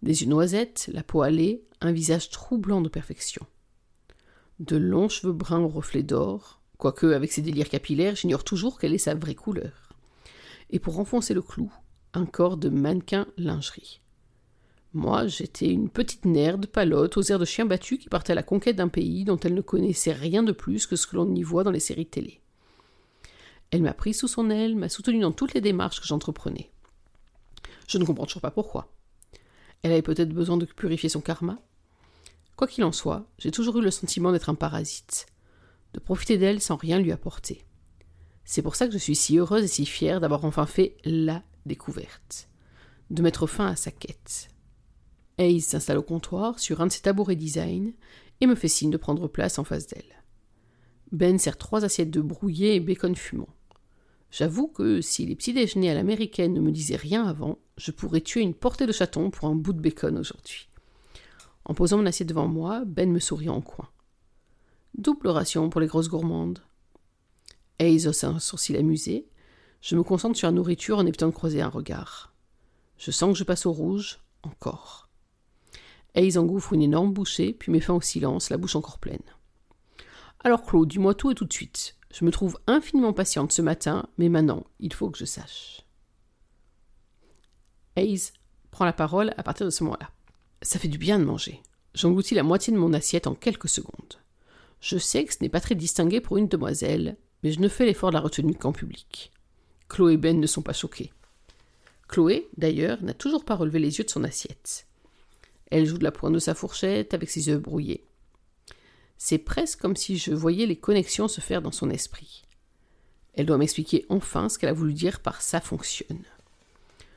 Des 0.02 0.22
yeux 0.22 0.28
noisettes, 0.28 0.90
la 0.92 1.02
peau 1.02 1.22
hâlée, 1.22 1.62
un 1.80 1.92
visage 1.92 2.30
troublant 2.30 2.80
de 2.80 2.88
perfection. 2.88 3.46
De 4.58 4.76
longs 4.76 5.08
cheveux 5.08 5.32
bruns 5.32 5.60
au 5.60 5.68
reflet 5.68 6.02
d'or, 6.02 6.60
quoique 6.78 7.06
avec 7.06 7.32
ses 7.32 7.42
délires 7.42 7.68
capillaires, 7.68 8.16
j'ignore 8.16 8.44
toujours 8.44 8.78
quelle 8.78 8.94
est 8.94 8.98
sa 8.98 9.14
vraie 9.14 9.34
couleur. 9.34 9.90
Et 10.70 10.78
pour 10.78 10.98
enfoncer 10.98 11.34
le 11.34 11.42
clou, 11.42 11.72
un 12.14 12.26
corps 12.26 12.56
de 12.56 12.68
mannequin 12.68 13.26
lingerie. 13.36 13.99
Moi, 14.92 15.28
j'étais 15.28 15.68
une 15.68 15.88
petite 15.88 16.24
nerde 16.24 16.66
palote 16.66 17.16
aux 17.16 17.22
airs 17.22 17.38
de 17.38 17.44
chien 17.44 17.64
battu 17.64 17.96
qui 17.96 18.08
partait 18.08 18.32
à 18.32 18.36
la 18.36 18.42
conquête 18.42 18.74
d'un 18.74 18.88
pays 18.88 19.24
dont 19.24 19.38
elle 19.38 19.54
ne 19.54 19.60
connaissait 19.60 20.12
rien 20.12 20.42
de 20.42 20.50
plus 20.50 20.86
que 20.86 20.96
ce 20.96 21.06
que 21.06 21.14
l'on 21.14 21.32
y 21.32 21.44
voit 21.44 21.62
dans 21.62 21.70
les 21.70 21.78
séries 21.78 22.06
télé. 22.06 22.40
Elle 23.70 23.82
m'a 23.82 23.94
pris 23.94 24.14
sous 24.14 24.26
son 24.26 24.50
aile, 24.50 24.74
m'a 24.74 24.88
soutenu 24.88 25.20
dans 25.20 25.30
toutes 25.30 25.54
les 25.54 25.60
démarches 25.60 26.00
que 26.00 26.08
j'entreprenais. 26.08 26.72
Je 27.86 27.98
ne 27.98 28.04
comprends 28.04 28.26
toujours 28.26 28.42
pas 28.42 28.50
pourquoi. 28.50 28.92
Elle 29.82 29.92
avait 29.92 30.02
peut-être 30.02 30.32
besoin 30.32 30.56
de 30.56 30.66
purifier 30.66 31.08
son 31.08 31.20
karma. 31.20 31.58
Quoi 32.56 32.66
qu'il 32.66 32.82
en 32.82 32.92
soit, 32.92 33.26
j'ai 33.38 33.52
toujours 33.52 33.78
eu 33.78 33.82
le 33.82 33.92
sentiment 33.92 34.32
d'être 34.32 34.50
un 34.50 34.56
parasite, 34.56 35.26
de 35.94 36.00
profiter 36.00 36.36
d'elle 36.36 36.60
sans 36.60 36.76
rien 36.76 36.98
lui 36.98 37.12
apporter. 37.12 37.64
C'est 38.44 38.62
pour 38.62 38.74
ça 38.74 38.88
que 38.88 38.92
je 38.92 38.98
suis 38.98 39.14
si 39.14 39.38
heureuse 39.38 39.62
et 39.62 39.68
si 39.68 39.86
fière 39.86 40.20
d'avoir 40.20 40.44
enfin 40.44 40.66
fait 40.66 40.96
la 41.04 41.44
découverte, 41.64 42.48
de 43.10 43.22
mettre 43.22 43.46
fin 43.46 43.68
à 43.68 43.76
sa 43.76 43.92
quête. 43.92 44.48
Hayes 45.40 45.62
s'installe 45.62 45.96
au 45.96 46.02
comptoir 46.02 46.58
sur 46.58 46.82
un 46.82 46.86
de 46.86 46.92
ses 46.92 47.00
tabourets 47.00 47.34
design 47.34 47.94
et 48.42 48.46
me 48.46 48.54
fait 48.54 48.68
signe 48.68 48.90
de 48.90 48.98
prendre 48.98 49.26
place 49.26 49.58
en 49.58 49.64
face 49.64 49.86
d'elle. 49.86 50.22
Ben 51.12 51.38
sert 51.38 51.56
trois 51.56 51.84
assiettes 51.84 52.10
de 52.10 52.20
brouillé 52.20 52.74
et 52.74 52.80
bacon 52.80 53.16
fumant. 53.16 53.48
J'avoue 54.30 54.68
que 54.68 55.00
si 55.00 55.24
les 55.24 55.34
petits 55.34 55.54
déjeuners 55.54 55.90
à 55.90 55.94
l'américaine 55.94 56.52
ne 56.52 56.60
me 56.60 56.70
disaient 56.70 56.94
rien 56.94 57.26
avant, 57.26 57.58
je 57.78 57.90
pourrais 57.90 58.20
tuer 58.20 58.42
une 58.42 58.54
portée 58.54 58.86
de 58.86 58.92
chaton 58.92 59.30
pour 59.30 59.48
un 59.48 59.54
bout 59.54 59.72
de 59.72 59.80
bacon 59.80 60.18
aujourd'hui. 60.18 60.68
En 61.64 61.72
posant 61.72 61.96
mon 61.96 62.06
assiette 62.06 62.28
devant 62.28 62.46
moi, 62.46 62.84
Ben 62.84 63.10
me 63.10 63.18
sourit 63.18 63.48
en 63.48 63.62
coin. 63.62 63.88
Double 64.96 65.28
ration 65.28 65.70
pour 65.70 65.80
les 65.80 65.86
grosses 65.86 66.08
gourmandes. 66.08 66.60
Hayes 67.78 68.06
hausse 68.06 68.24
un 68.24 68.38
sourcil 68.38 68.76
amusé, 68.76 69.26
Je 69.80 69.96
me 69.96 70.02
concentre 70.02 70.36
sur 70.36 70.48
la 70.48 70.52
nourriture 70.52 70.98
en 70.98 71.06
évitant 71.06 71.28
de 71.28 71.32
croiser 71.32 71.62
un 71.62 71.68
regard. 71.68 72.34
Je 72.98 73.10
sens 73.10 73.32
que 73.32 73.38
je 73.38 73.44
passe 73.44 73.64
au 73.64 73.72
rouge, 73.72 74.20
encore. 74.42 75.09
Hayes 76.14 76.38
engouffre 76.38 76.72
une 76.72 76.82
énorme 76.82 77.12
bouchée, 77.12 77.52
puis 77.52 77.70
met 77.70 77.80
fin 77.80 77.94
au 77.94 78.00
silence, 78.00 78.50
la 78.50 78.56
bouche 78.56 78.76
encore 78.76 78.98
pleine. 78.98 79.18
Alors 80.42 80.64
Claude, 80.64 80.88
dis-moi 80.88 81.14
tout 81.14 81.30
et 81.30 81.34
tout 81.34 81.44
de 81.44 81.52
suite. 81.52 81.96
Je 82.12 82.24
me 82.24 82.30
trouve 82.30 82.58
infiniment 82.66 83.12
patiente 83.12 83.52
ce 83.52 83.62
matin, 83.62 84.08
mais 84.18 84.28
maintenant, 84.28 84.64
il 84.80 84.92
faut 84.92 85.10
que 85.10 85.18
je 85.18 85.24
sache. 85.24 85.82
Hayes 87.96 88.32
prend 88.70 88.84
la 88.84 88.92
parole 88.92 89.34
à 89.36 89.42
partir 89.42 89.66
de 89.66 89.70
ce 89.70 89.84
moment-là. 89.84 90.10
Ça 90.62 90.78
fait 90.78 90.88
du 90.88 90.98
bien 90.98 91.18
de 91.18 91.24
manger. 91.24 91.62
J'engloutis 91.94 92.34
la 92.34 92.42
moitié 92.42 92.72
de 92.72 92.78
mon 92.78 92.92
assiette 92.92 93.26
en 93.26 93.34
quelques 93.34 93.68
secondes. 93.68 94.20
Je 94.80 94.98
sais 94.98 95.24
que 95.24 95.34
ce 95.34 95.38
n'est 95.40 95.48
pas 95.48 95.60
très 95.60 95.74
distingué 95.74 96.20
pour 96.20 96.36
une 96.36 96.48
demoiselle, 96.48 97.16
mais 97.42 97.52
je 97.52 97.60
ne 97.60 97.68
fais 97.68 97.86
l'effort 97.86 98.10
de 98.10 98.14
la 98.14 98.20
retenue 98.20 98.54
qu'en 98.54 98.72
public. 98.72 99.32
Chloé 99.88 100.14
et 100.14 100.16
Ben 100.16 100.40
ne 100.40 100.46
sont 100.46 100.62
pas 100.62 100.72
choqués. 100.72 101.12
Chloé, 102.08 102.48
d'ailleurs, 102.56 103.02
n'a 103.02 103.14
toujours 103.14 103.44
pas 103.44 103.56
relevé 103.56 103.78
les 103.78 103.98
yeux 103.98 104.04
de 104.04 104.10
son 104.10 104.24
assiette. 104.24 104.86
Elle 105.70 105.86
joue 105.86 105.98
de 105.98 106.04
la 106.04 106.12
pointe 106.12 106.34
de 106.34 106.38
sa 106.38 106.54
fourchette 106.54 107.14
avec 107.14 107.30
ses 107.30 107.48
yeux 107.48 107.58
brouillés. 107.58 108.04
C'est 109.18 109.38
presque 109.38 109.80
comme 109.80 109.96
si 109.96 110.18
je 110.18 110.32
voyais 110.32 110.66
les 110.66 110.76
connexions 110.76 111.28
se 111.28 111.40
faire 111.40 111.62
dans 111.62 111.72
son 111.72 111.90
esprit. 111.90 112.44
Elle 113.34 113.46
doit 113.46 113.58
m'expliquer 113.58 114.04
enfin 114.08 114.48
ce 114.48 114.58
qu'elle 114.58 114.70
a 114.70 114.74
voulu 114.74 114.94
dire 114.94 115.20
par 115.20 115.42
ça 115.42 115.60
fonctionne. 115.60 116.24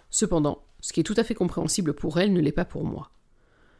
Cependant, 0.09 0.63
ce 0.81 0.93
qui 0.93 0.99
est 0.99 1.03
tout 1.03 1.15
à 1.17 1.23
fait 1.23 1.33
compréhensible 1.33 1.93
pour 1.93 2.19
elle 2.19 2.33
ne 2.33 2.41
l'est 2.41 2.51
pas 2.51 2.65
pour 2.65 2.83
moi. 2.83 3.09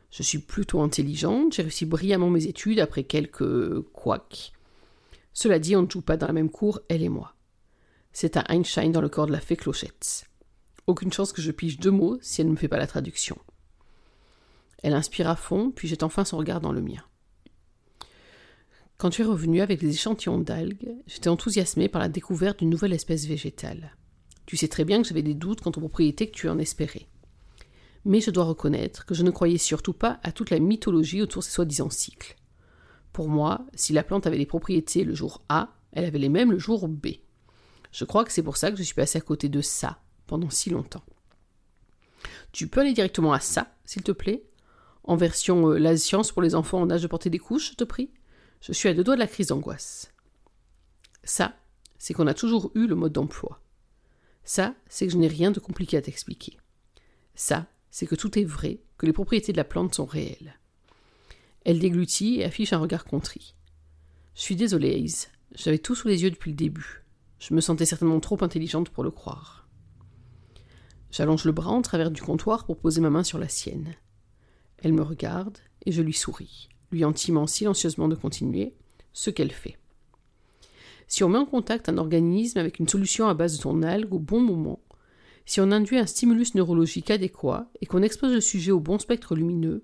Je 0.10 0.24
suis 0.24 0.40
plutôt 0.40 0.82
intelligente, 0.82 1.54
j'ai 1.54 1.64
réussi 1.64 1.86
brillamment 1.86 2.30
mes 2.30 2.46
études 2.46 2.80
après 2.80 3.04
quelques 3.04 3.82
couacs. 3.92 4.54
Cela 5.34 5.60
dit, 5.60 5.76
on 5.76 5.82
ne 5.82 5.90
joue 5.90 6.02
pas 6.02 6.18
dans 6.18 6.28
la 6.28 6.34
même 6.34 6.50
cour, 6.50 6.80
elle 6.88 7.04
et 7.04 7.10
moi. 7.10 7.36
C'est 8.12 8.38
un 8.38 8.44
Einstein 8.50 8.92
dans 8.92 9.02
le 9.02 9.10
corps 9.10 9.28
de 9.28 9.32
la 9.32 9.40
fée 9.40 9.56
Clochette. 9.56 10.26
Aucune 10.86 11.12
chance 11.12 11.34
que 11.34 11.42
je 11.42 11.52
pige 11.52 11.80
deux 11.80 11.92
mots 11.92 12.20
si 12.22 12.42
elle 12.42 12.48
ne 12.48 12.52
me 12.52 12.58
fait 12.58 12.68
pas 12.68 12.78
la 12.78 12.88
traduction. 12.88 13.38
Elle 14.84 14.94
inspire 14.94 15.28
à 15.28 15.36
fond, 15.36 15.72
puis 15.72 15.88
jette 15.88 16.04
enfin 16.04 16.26
son 16.26 16.38
regard 16.38 16.62
dans 16.62 16.72
le 16.72 16.82
mien. 16.82 17.04
Quand 18.98 19.10
tu 19.10 19.24
es 19.24 19.26
revenu 19.26 19.62
avec 19.62 19.82
les 19.82 19.90
échantillons 19.90 20.40
d'algues, 20.40 20.96
j'étais 21.08 21.30
enthousiasmé 21.30 21.90
par 21.90 22.02
la 22.02 22.10
découverte 22.10 22.60
d'une 22.60 22.70
nouvelle 22.70 22.94
espèce 22.94 23.26
végétale. 23.26 23.96
Tu 24.46 24.56
sais 24.56 24.68
très 24.68 24.86
bien 24.86 25.02
que 25.02 25.08
j'avais 25.08 25.24
des 25.24 25.34
doutes 25.34 25.62
quant 25.62 25.72
aux 25.72 25.80
propriétés 25.80 26.28
que 26.28 26.38
tu 26.38 26.48
en 26.48 26.60
espérais 26.60 27.08
mais 28.06 28.22
je 28.22 28.32
dois 28.32 28.44
reconnaître 28.44 29.06
que 29.06 29.16
je 29.16 29.24
ne 29.24 29.32
croyais 29.32 29.58
surtout 29.58 29.94
pas 29.94 30.20
à 30.24 30.32
toute 30.32 30.50
la 30.50 30.60
mythologie 30.60 31.22
autour 31.22 31.42
de 31.42 31.46
ces 31.46 31.52
soi-disant 31.52 31.90
cycles. 31.90 32.36
Pour 33.12 33.30
moi, 33.30 33.66
si 33.76 33.94
la 33.94 34.04
plante 34.04 34.28
avait 34.28 34.38
les 34.38 34.46
propriétés 34.46 35.04
le 35.04 35.14
jour 35.14 35.42
A, 35.50 35.70
elle 35.92 36.06
avait 36.06 36.20
les 36.20 36.30
mêmes 36.30 36.52
le 36.52 36.60
jour 36.60 36.88
B. 36.88 37.08
Je 37.92 38.06
crois 38.06 38.26
que 38.26 38.32
c'est 38.32 38.44
pour 38.44 38.58
ça 38.58 38.72
que 38.72 38.78
je 38.78 38.84
suis 38.84 38.96
passé 38.96 39.20
à 39.20 39.22
côté 39.22 39.50
de 39.50 39.62
ça 39.62 40.00
pendant 40.26 40.50
si 40.50 40.70
longtemps. 40.70 41.04
Tu 42.52 42.68
peux 42.68 42.82
aller 42.82 42.94
directement 42.94 43.34
à 43.34 43.40
ça, 43.40 43.76
s'il 43.86 44.04
te 44.04 44.12
plaît? 44.12 44.44
En 45.04 45.16
version 45.16 45.70
euh, 45.70 45.78
la 45.78 45.98
science 45.98 46.32
pour 46.32 46.42
les 46.42 46.56
enfants 46.56 46.82
en 46.82 46.90
âge 46.90 47.02
de 47.02 47.08
porter 47.08 47.30
des 47.30 47.40
couches, 47.40 47.72
je 47.72 47.76
te 47.76 47.84
prie 47.84 48.12
Je 48.62 48.72
suis 48.72 48.90
à 48.90 48.94
deux 48.94 49.04
doigts 49.04 49.16
de 49.16 49.20
la 49.20 49.28
crise 49.28 49.48
d'angoisse. 49.48 50.14
Ça, 51.24 51.56
c'est 51.98 52.14
qu'on 52.14 52.28
a 52.28 52.34
toujours 52.34 52.72
eu 52.76 52.88
le 52.88 52.96
mode 52.96 53.14
d'emploi. 53.14 53.62
Ça, 54.44 54.76
c'est 54.90 55.08
que 55.08 55.14
je 55.14 55.18
n'ai 55.18 55.28
rien 55.28 55.52
de 55.52 55.60
compliqué 55.60 55.98
à 55.98 56.02
t'expliquer. 56.02 56.58
Ça, 57.36 57.68
c'est 57.92 58.08
que 58.08 58.16
tout 58.16 58.38
est 58.38 58.44
vrai, 58.44 58.82
que 58.98 59.06
les 59.06 59.14
propriétés 59.14 59.52
de 59.52 59.58
la 59.58 59.64
plante 59.64 59.96
sont 59.96 60.06
réelles. 60.06 60.60
Elle 61.66 61.80
déglutit 61.80 62.40
et 62.40 62.46
affiche 62.46 62.74
un 62.74 62.80
regard 62.80 63.06
contrit. 63.06 63.56
Je 64.36 64.42
suis 64.42 64.56
désolée, 64.56 65.02
Ace. 65.04 65.30
J'avais 65.56 65.78
tout 65.78 65.96
sous 65.96 66.08
les 66.08 66.24
yeux 66.24 66.32
depuis 66.32 66.52
le 66.52 66.58
début. 66.58 67.04
Je 67.40 67.54
me 67.54 67.62
sentais 67.62 67.86
certainement 67.86 68.20
trop 68.20 68.44
intelligente 68.44 68.90
pour 68.90 69.04
le 69.04 69.12
croire. 69.12 69.68
J'allonge 71.12 71.46
le 71.46 71.52
bras 71.52 71.70
en 71.70 71.82
travers 71.82 72.10
du 72.10 72.22
comptoir 72.22 72.66
pour 72.66 72.80
poser 72.80 73.00
ma 73.00 73.12
main 73.12 73.24
sur 73.24 73.38
la 73.38 73.48
sienne. 73.48 73.96
Elle 74.84 74.94
me 74.94 75.02
regarde 75.02 75.58
et 75.86 75.92
je 75.92 76.02
lui 76.02 76.14
souris, 76.14 76.70
lui 76.92 77.04
intimant 77.04 77.48
silencieusement 77.48 78.10
de 78.10 78.16
continuer, 78.16 78.76
ce 79.14 79.30
qu'elle 79.30 79.52
fait. 79.52 79.78
Si 81.08 81.24
on 81.24 81.30
met 81.30 81.38
en 81.38 81.46
contact 81.46 81.88
un 81.90 81.98
organisme 81.98 82.60
avec 82.60 82.80
une 82.80 82.88
solution 82.88 83.28
à 83.28 83.34
base 83.34 83.58
de 83.58 83.62
ton 83.64 83.82
algue 83.82 84.14
au 84.14 84.20
bon 84.20 84.42
moment, 84.42 84.82
si 85.46 85.62
on 85.62 85.72
induit 85.72 85.98
un 85.98 86.06
stimulus 86.06 86.56
neurologique 86.56 87.12
adéquat 87.12 87.70
et 87.82 87.86
qu'on 87.86 88.02
expose 88.02 88.34
le 88.34 88.42
sujet 88.42 88.72
au 88.72 88.80
bon 88.80 89.00
spectre 89.00 89.36
lumineux, 89.36 89.82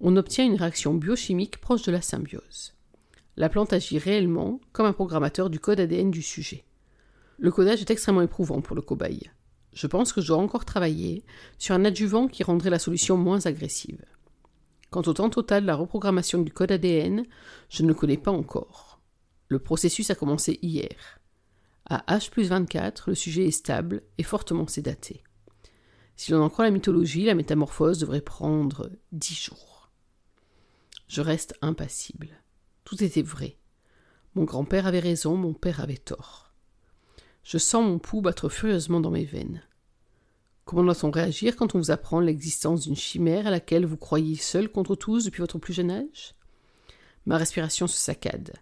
on 0.00 0.16
obtient 0.16 0.44
une 0.44 0.56
réaction 0.56 0.94
biochimique 0.94 1.58
proche 1.58 1.82
de 1.82 1.92
la 1.92 2.02
symbiose. 2.02 2.74
La 3.36 3.48
plante 3.48 3.72
agit 3.72 3.98
réellement 3.98 4.60
comme 4.72 4.86
un 4.86 4.92
programmateur 4.92 5.50
du 5.50 5.58
code 5.58 5.80
ADN 5.80 6.10
du 6.10 6.22
sujet. 6.22 6.64
Le 7.38 7.50
codage 7.50 7.80
est 7.80 7.90
extrêmement 7.90 8.22
éprouvant 8.22 8.60
pour 8.60 8.76
le 8.76 8.82
cobaye. 8.82 9.30
Je 9.72 9.86
pense 9.86 10.12
que 10.12 10.22
je 10.22 10.32
encore 10.32 10.64
travailler 10.64 11.22
sur 11.58 11.74
un 11.74 11.84
adjuvant 11.84 12.28
qui 12.28 12.42
rendrait 12.44 12.70
la 12.70 12.78
solution 12.78 13.16
moins 13.16 13.44
agressive. 13.44 14.02
Quant 14.90 15.02
au 15.02 15.12
temps 15.12 15.30
total 15.30 15.62
de 15.62 15.66
la 15.66 15.74
reprogrammation 15.74 16.42
du 16.42 16.52
code 16.52 16.72
ADN, 16.72 17.26
je 17.68 17.82
ne 17.82 17.88
le 17.88 17.94
connais 17.94 18.16
pas 18.16 18.30
encore. 18.30 19.00
Le 19.48 19.58
processus 19.58 20.10
a 20.10 20.14
commencé 20.14 20.58
hier. 20.62 21.20
À 21.88 22.04
H 22.16 22.30
plus 22.30 22.48
24, 22.48 23.10
le 23.10 23.14
sujet 23.14 23.46
est 23.46 23.52
stable 23.52 24.02
et 24.18 24.22
fortement 24.22 24.66
sédaté. 24.66 25.22
Si 26.16 26.32
l'on 26.32 26.42
en 26.42 26.48
croit 26.48 26.64
la 26.64 26.70
mythologie, 26.70 27.24
la 27.24 27.34
métamorphose 27.34 27.98
devrait 27.98 28.22
prendre 28.22 28.90
dix 29.12 29.34
jours. 29.34 29.90
Je 31.08 31.20
reste 31.20 31.54
impassible. 31.62 32.28
Tout 32.84 33.04
était 33.04 33.22
vrai. 33.22 33.58
Mon 34.34 34.44
grand-père 34.44 34.86
avait 34.86 35.00
raison, 35.00 35.36
mon 35.36 35.54
père 35.54 35.80
avait 35.80 35.96
tort. 35.96 36.52
Je 37.44 37.58
sens 37.58 37.84
mon 37.84 37.98
pouls 37.98 38.22
battre 38.22 38.48
furieusement 38.48 39.00
dans 39.00 39.10
mes 39.10 39.24
veines. 39.24 39.62
Comment 40.66 40.82
doit-on 40.82 41.12
réagir 41.12 41.54
quand 41.54 41.76
on 41.76 41.78
vous 41.78 41.92
apprend 41.92 42.18
l'existence 42.18 42.82
d'une 42.82 42.96
chimère 42.96 43.46
à 43.46 43.50
laquelle 43.50 43.86
vous 43.86 43.96
croyez 43.96 44.34
seul 44.34 44.68
contre 44.68 44.96
tous 44.96 45.24
depuis 45.24 45.40
votre 45.40 45.60
plus 45.60 45.72
jeune 45.72 45.92
âge? 45.92 46.34
Ma 47.24 47.38
respiration 47.38 47.86
se 47.86 47.96
saccade. 47.96 48.52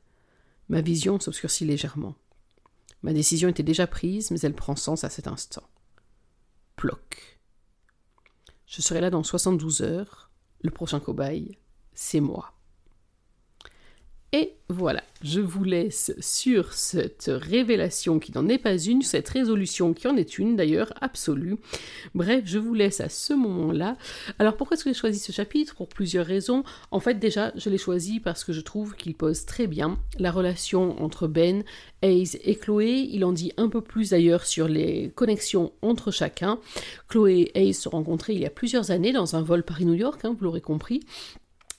Ma 0.69 0.83
vision 0.83 1.19
s'obscurcit 1.19 1.65
légèrement. 1.65 2.15
Ma 3.03 3.15
décision 3.15 3.49
était 3.49 3.63
déjà 3.63 3.87
prise, 3.87 4.31
mais 4.31 4.41
elle 4.41 4.55
prend 4.55 4.77
sens 4.77 5.03
à 5.03 5.09
cet 5.09 5.29
instant. 5.29 5.67
Ploc. 6.77 7.41
Je 8.67 8.83
serai 8.83 9.01
là 9.01 9.09
dans 9.09 9.23
72 9.23 9.81
heures. 9.81 10.31
Le 10.61 10.71
prochain 10.71 11.01
cobaye, 11.01 11.57
c'est 11.95 12.21
moi. 12.21 12.54
Et 14.37 14.55
voilà, 14.69 15.05
je 15.23 15.39
vous 15.39 15.63
laisse 15.63 16.13
sur 16.19 16.73
cette 16.73 17.31
révélation 17.33 18.19
qui 18.19 18.33
n'en 18.33 18.49
est 18.49 18.59
pas 18.59 18.77
une, 18.77 19.03
cette 19.03 19.29
résolution 19.29 19.95
qui 19.95 20.09
en 20.09 20.17
est 20.17 20.39
une 20.39 20.57
d'ailleurs, 20.57 20.93
absolue. 21.01 21.57
Bref, 22.17 22.43
je 22.45 22.59
vous 22.59 22.75
laisse 22.75 23.01
à 23.01 23.09
ce 23.09 23.33
moment-là. 23.33 23.97
Alors 24.41 24.57
pourquoi 24.57 24.75
est-ce 24.75 24.83
que 24.83 24.91
j'ai 24.91 24.99
choisi 24.99 25.21
ce 25.21 25.31
chapitre? 25.31 25.77
Pour 25.77 25.87
plusieurs 25.87 26.27
raisons. 26.27 26.65
En 26.91 26.99
fait, 26.99 27.21
déjà, 27.21 27.53
je 27.55 27.71
l'ai 27.71 27.79
choisi 27.79 28.19
parce 28.19 28.43
que 28.43 28.53
je 28.53 28.61
trouve 28.61 28.97
qu'il 28.97 29.15
pose 29.15 29.45
très 29.45 29.69
bien 29.69 30.01
la 30.19 30.33
relation 30.33 31.01
entre 31.01 31.29
Ben, 31.29 31.63
Hayes 32.03 32.37
et 32.43 32.57
Chloé. 32.57 33.09
Il 33.13 33.25
en 33.25 33.31
dit 33.31 33.53
un 33.57 33.69
peu 33.69 33.83
plus 33.83 34.11
d'ailleurs 34.11 34.45
sur 34.45 34.67
les 34.67 35.13
connexions 35.15 35.71
entre 35.81 36.11
chacun. 36.11 36.59
Chloé 37.07 37.53
et 37.55 37.61
Hayes 37.61 37.75
se 37.75 37.89
rencontraient 37.89 38.35
il 38.35 38.41
y 38.41 38.47
a 38.47 38.51
plusieurs 38.51 38.91
années 38.91 39.13
dans 39.13 39.37
un 39.37 39.43
vol 39.43 39.63
Paris-New 39.63 39.95
York, 39.95 40.25
hein, 40.25 40.35
vous 40.37 40.43
l'aurez 40.43 40.61
compris. 40.61 41.03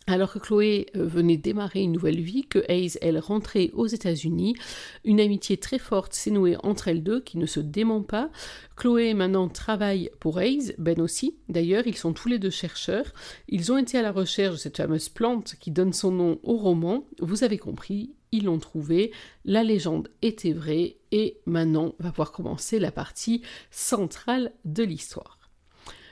Alors 0.07 0.31
que 0.31 0.37
Chloé 0.37 0.85
euh, 0.95 1.07
venait 1.07 1.37
démarrer 1.37 1.81
une 1.81 1.93
nouvelle 1.93 2.21
vie, 2.21 2.45
que 2.45 2.63
Hayes, 2.69 2.99
elle, 3.01 3.17
rentrait 3.17 3.71
aux 3.73 3.87
États-Unis, 3.87 4.55
une 5.03 5.19
amitié 5.19 5.57
très 5.57 5.79
forte 5.79 6.13
s'est 6.13 6.29
nouée 6.29 6.57
entre 6.61 6.89
elles 6.89 7.01
deux 7.01 7.21
qui 7.21 7.39
ne 7.39 7.47
se 7.47 7.59
dément 7.59 8.03
pas. 8.03 8.29
Chloé 8.75 9.15
maintenant 9.15 9.49
travaille 9.49 10.11
pour 10.19 10.39
Hayes, 10.39 10.75
Ben 10.77 11.01
aussi. 11.01 11.37
D'ailleurs, 11.49 11.87
ils 11.87 11.97
sont 11.97 12.13
tous 12.13 12.27
les 12.27 12.37
deux 12.37 12.51
chercheurs. 12.51 13.13
Ils 13.49 13.71
ont 13.71 13.79
été 13.79 13.97
à 13.97 14.03
la 14.03 14.11
recherche 14.11 14.53
de 14.53 14.59
cette 14.59 14.77
fameuse 14.77 15.09
plante 15.09 15.55
qui 15.59 15.71
donne 15.71 15.93
son 15.93 16.11
nom 16.11 16.39
au 16.43 16.55
roman. 16.55 17.07
Vous 17.19 17.43
avez 17.43 17.57
compris, 17.57 18.13
ils 18.31 18.45
l'ont 18.45 18.59
trouvé. 18.59 19.11
La 19.43 19.63
légende 19.63 20.09
était 20.21 20.53
vraie 20.53 20.97
et 21.11 21.39
maintenant 21.47 21.95
va 21.97 22.11
pouvoir 22.11 22.31
commencer 22.31 22.77
la 22.77 22.91
partie 22.91 23.41
centrale 23.71 24.51
de 24.65 24.83
l'histoire. 24.83 25.44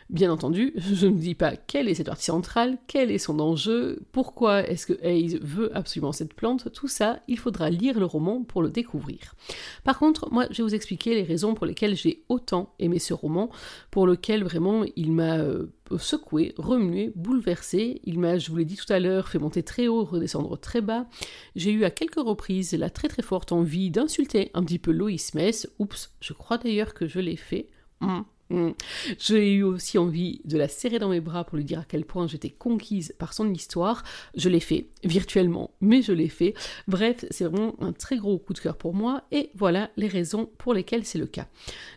Bien 0.10 0.32
entendu, 0.32 0.74
je 0.78 1.08
ne 1.08 1.18
dis 1.18 1.36
pas 1.36 1.56
quelle 1.56 1.88
est 1.88 1.96
cette 1.96 2.08
partie 2.08 2.26
centrale, 2.26 2.78
quel 2.88 3.12
est 3.12 3.18
son 3.18 3.40
enjeu, 3.40 4.00
pourquoi 4.12 4.68
est-ce 4.68 4.86
que 4.86 5.04
Hayes 5.04 5.40
veut 5.42 5.76
absolument 5.76 6.12
cette 6.12 6.34
plante, 6.34 6.72
tout 6.74 6.88
ça, 6.88 7.20
il 7.28 7.40
faudra 7.40 7.70
lire 7.70 8.00
le 8.00 8.06
roman 8.06 8.44
pour 8.44 8.62
le 8.62 8.70
découvrir. 8.70 9.36
Par 9.84 9.98
contre, 10.00 10.32
moi, 10.32 10.46
je 10.52 10.58
vais 10.58 10.64
vous 10.64 10.76
expliquer 10.76 11.16
les 11.16 11.24
raisons 11.24 11.54
pour 11.54 11.66
lesquelles 11.66 11.96
j'ai 11.96 12.24
autant 12.30 12.74
aimé 12.80 13.00
ce 13.00 13.14
roman, 13.14 13.50
pour 13.92 14.08
lequel 14.08 14.44
vraiment 14.44 14.84
il 14.96 15.12
m'a 15.12 15.38
euh, 15.38 15.68
secoué, 15.98 16.54
remué, 16.58 17.12
bouleversé. 17.16 18.02
Il 18.04 18.20
m'a, 18.20 18.38
je 18.38 18.50
vous 18.50 18.58
l'ai 18.58 18.66
dit 18.66 18.76
tout 18.76 18.92
à 18.92 19.00
l'heure, 19.00 19.30
fait 19.30 19.40
monter 19.40 19.64
très 19.64 19.88
haut, 19.88 20.04
redescendre 20.04 20.58
très 20.60 20.82
bas. 20.82 21.08
J'ai 21.56 21.72
eu 21.72 21.84
à 21.84 21.92
quelques 21.92 22.16
reprises 22.16 22.74
la 22.74 22.90
très 22.90 23.08
très 23.08 23.22
forte 23.22 23.52
envie 23.52 23.92
d'insulter 23.92 24.52
un 24.54 24.64
petit 24.64 24.80
peu 24.80 24.92
Lois 24.92 25.18
Smith. 25.18 25.70
Oups, 25.80 26.12
je 26.20 26.34
crois 26.34 26.58
d'ailleurs 26.58 26.94
que 26.94 27.08
je 27.08 27.20
l'ai 27.20 27.36
fait. 27.36 27.70
Hum, 28.02 28.26
Mm. 28.54 28.74
J'ai 29.18 29.54
eu 29.54 29.64
aussi 29.64 29.98
envie 29.98 30.40
de 30.46 30.58
la 30.58 30.68
serrer 30.68 31.00
dans 31.00 31.10
mes 31.10 31.22
bras 31.22 31.44
pour 31.44 31.58
lui 31.58 31.66
dire 31.66 31.80
à 31.80 31.86
quel 31.88 32.06
point 32.06 32.28
j'étais 32.28 32.52
conquise 32.52 33.16
par 33.18 33.34
son 33.34 33.52
histoire. 33.52 34.04
Je 34.36 34.48
l'ai 34.48 34.60
fait, 34.60 34.90
virtuellement, 35.04 35.72
mais 35.82 36.04
je 36.04 36.14
l'ai 36.14 36.30
fait. 36.30 36.54
Bref, 36.88 37.26
c'est 37.32 37.46
vraiment 37.46 37.76
un 37.82 37.94
très 37.94 38.18
gros 38.18 38.38
coup 38.38 38.54
de 38.54 38.60
cœur 38.60 38.78
pour 38.78 38.94
moi 38.94 39.24
et 39.32 39.50
voilà 39.56 39.90
les 39.98 40.08
raisons 40.08 40.48
pour 40.60 40.76
lesquelles 40.76 41.04
c'est 41.04 41.18
le 41.18 41.26
cas. 41.26 41.48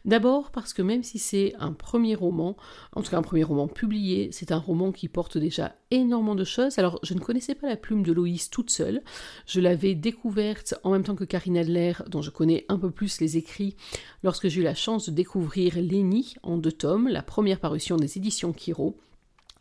D'abord 0.06 0.50
parce 0.50 0.72
que 0.72 0.80
même 0.80 1.02
si 1.02 1.18
c'est 1.18 1.52
un 1.58 1.72
premier 1.72 2.14
roman, 2.14 2.56
en 2.94 3.02
tout 3.02 3.10
cas 3.10 3.18
un 3.18 3.22
premier 3.22 3.44
roman 3.44 3.68
publié, 3.68 4.30
c'est 4.32 4.50
un 4.50 4.58
roman 4.58 4.92
qui 4.92 5.08
porte 5.08 5.36
déjà 5.36 5.76
énormément 5.90 6.34
de 6.34 6.44
choses. 6.44 6.78
Alors, 6.78 6.98
je 7.02 7.14
ne 7.14 7.20
connaissais 7.20 7.54
pas 7.54 7.68
la 7.68 7.76
plume 7.76 8.02
de 8.02 8.12
Loïs 8.12 8.50
toute 8.50 8.70
seule. 8.70 9.02
Je 9.46 9.60
l'avais 9.60 9.94
découverte 9.94 10.74
en 10.82 10.90
même 10.90 11.02
temps 11.02 11.14
que 11.14 11.24
Karine 11.24 11.58
Adler, 11.58 11.92
dont 12.08 12.22
je 12.22 12.30
connais 12.30 12.64
un 12.68 12.78
peu 12.78 12.90
plus 12.90 13.20
les 13.20 13.36
écrits, 13.36 13.76
lorsque 14.22 14.48
j'ai 14.48 14.60
eu 14.60 14.64
la 14.64 14.74
chance 14.74 15.08
de 15.08 15.14
découvrir 15.14 15.74
Lénie 15.76 16.34
en 16.46 16.56
deux 16.56 16.72
tomes, 16.72 17.08
la 17.08 17.22
première 17.22 17.60
parution 17.60 17.96
des 17.96 18.16
éditions 18.16 18.52
Kiro. 18.52 18.96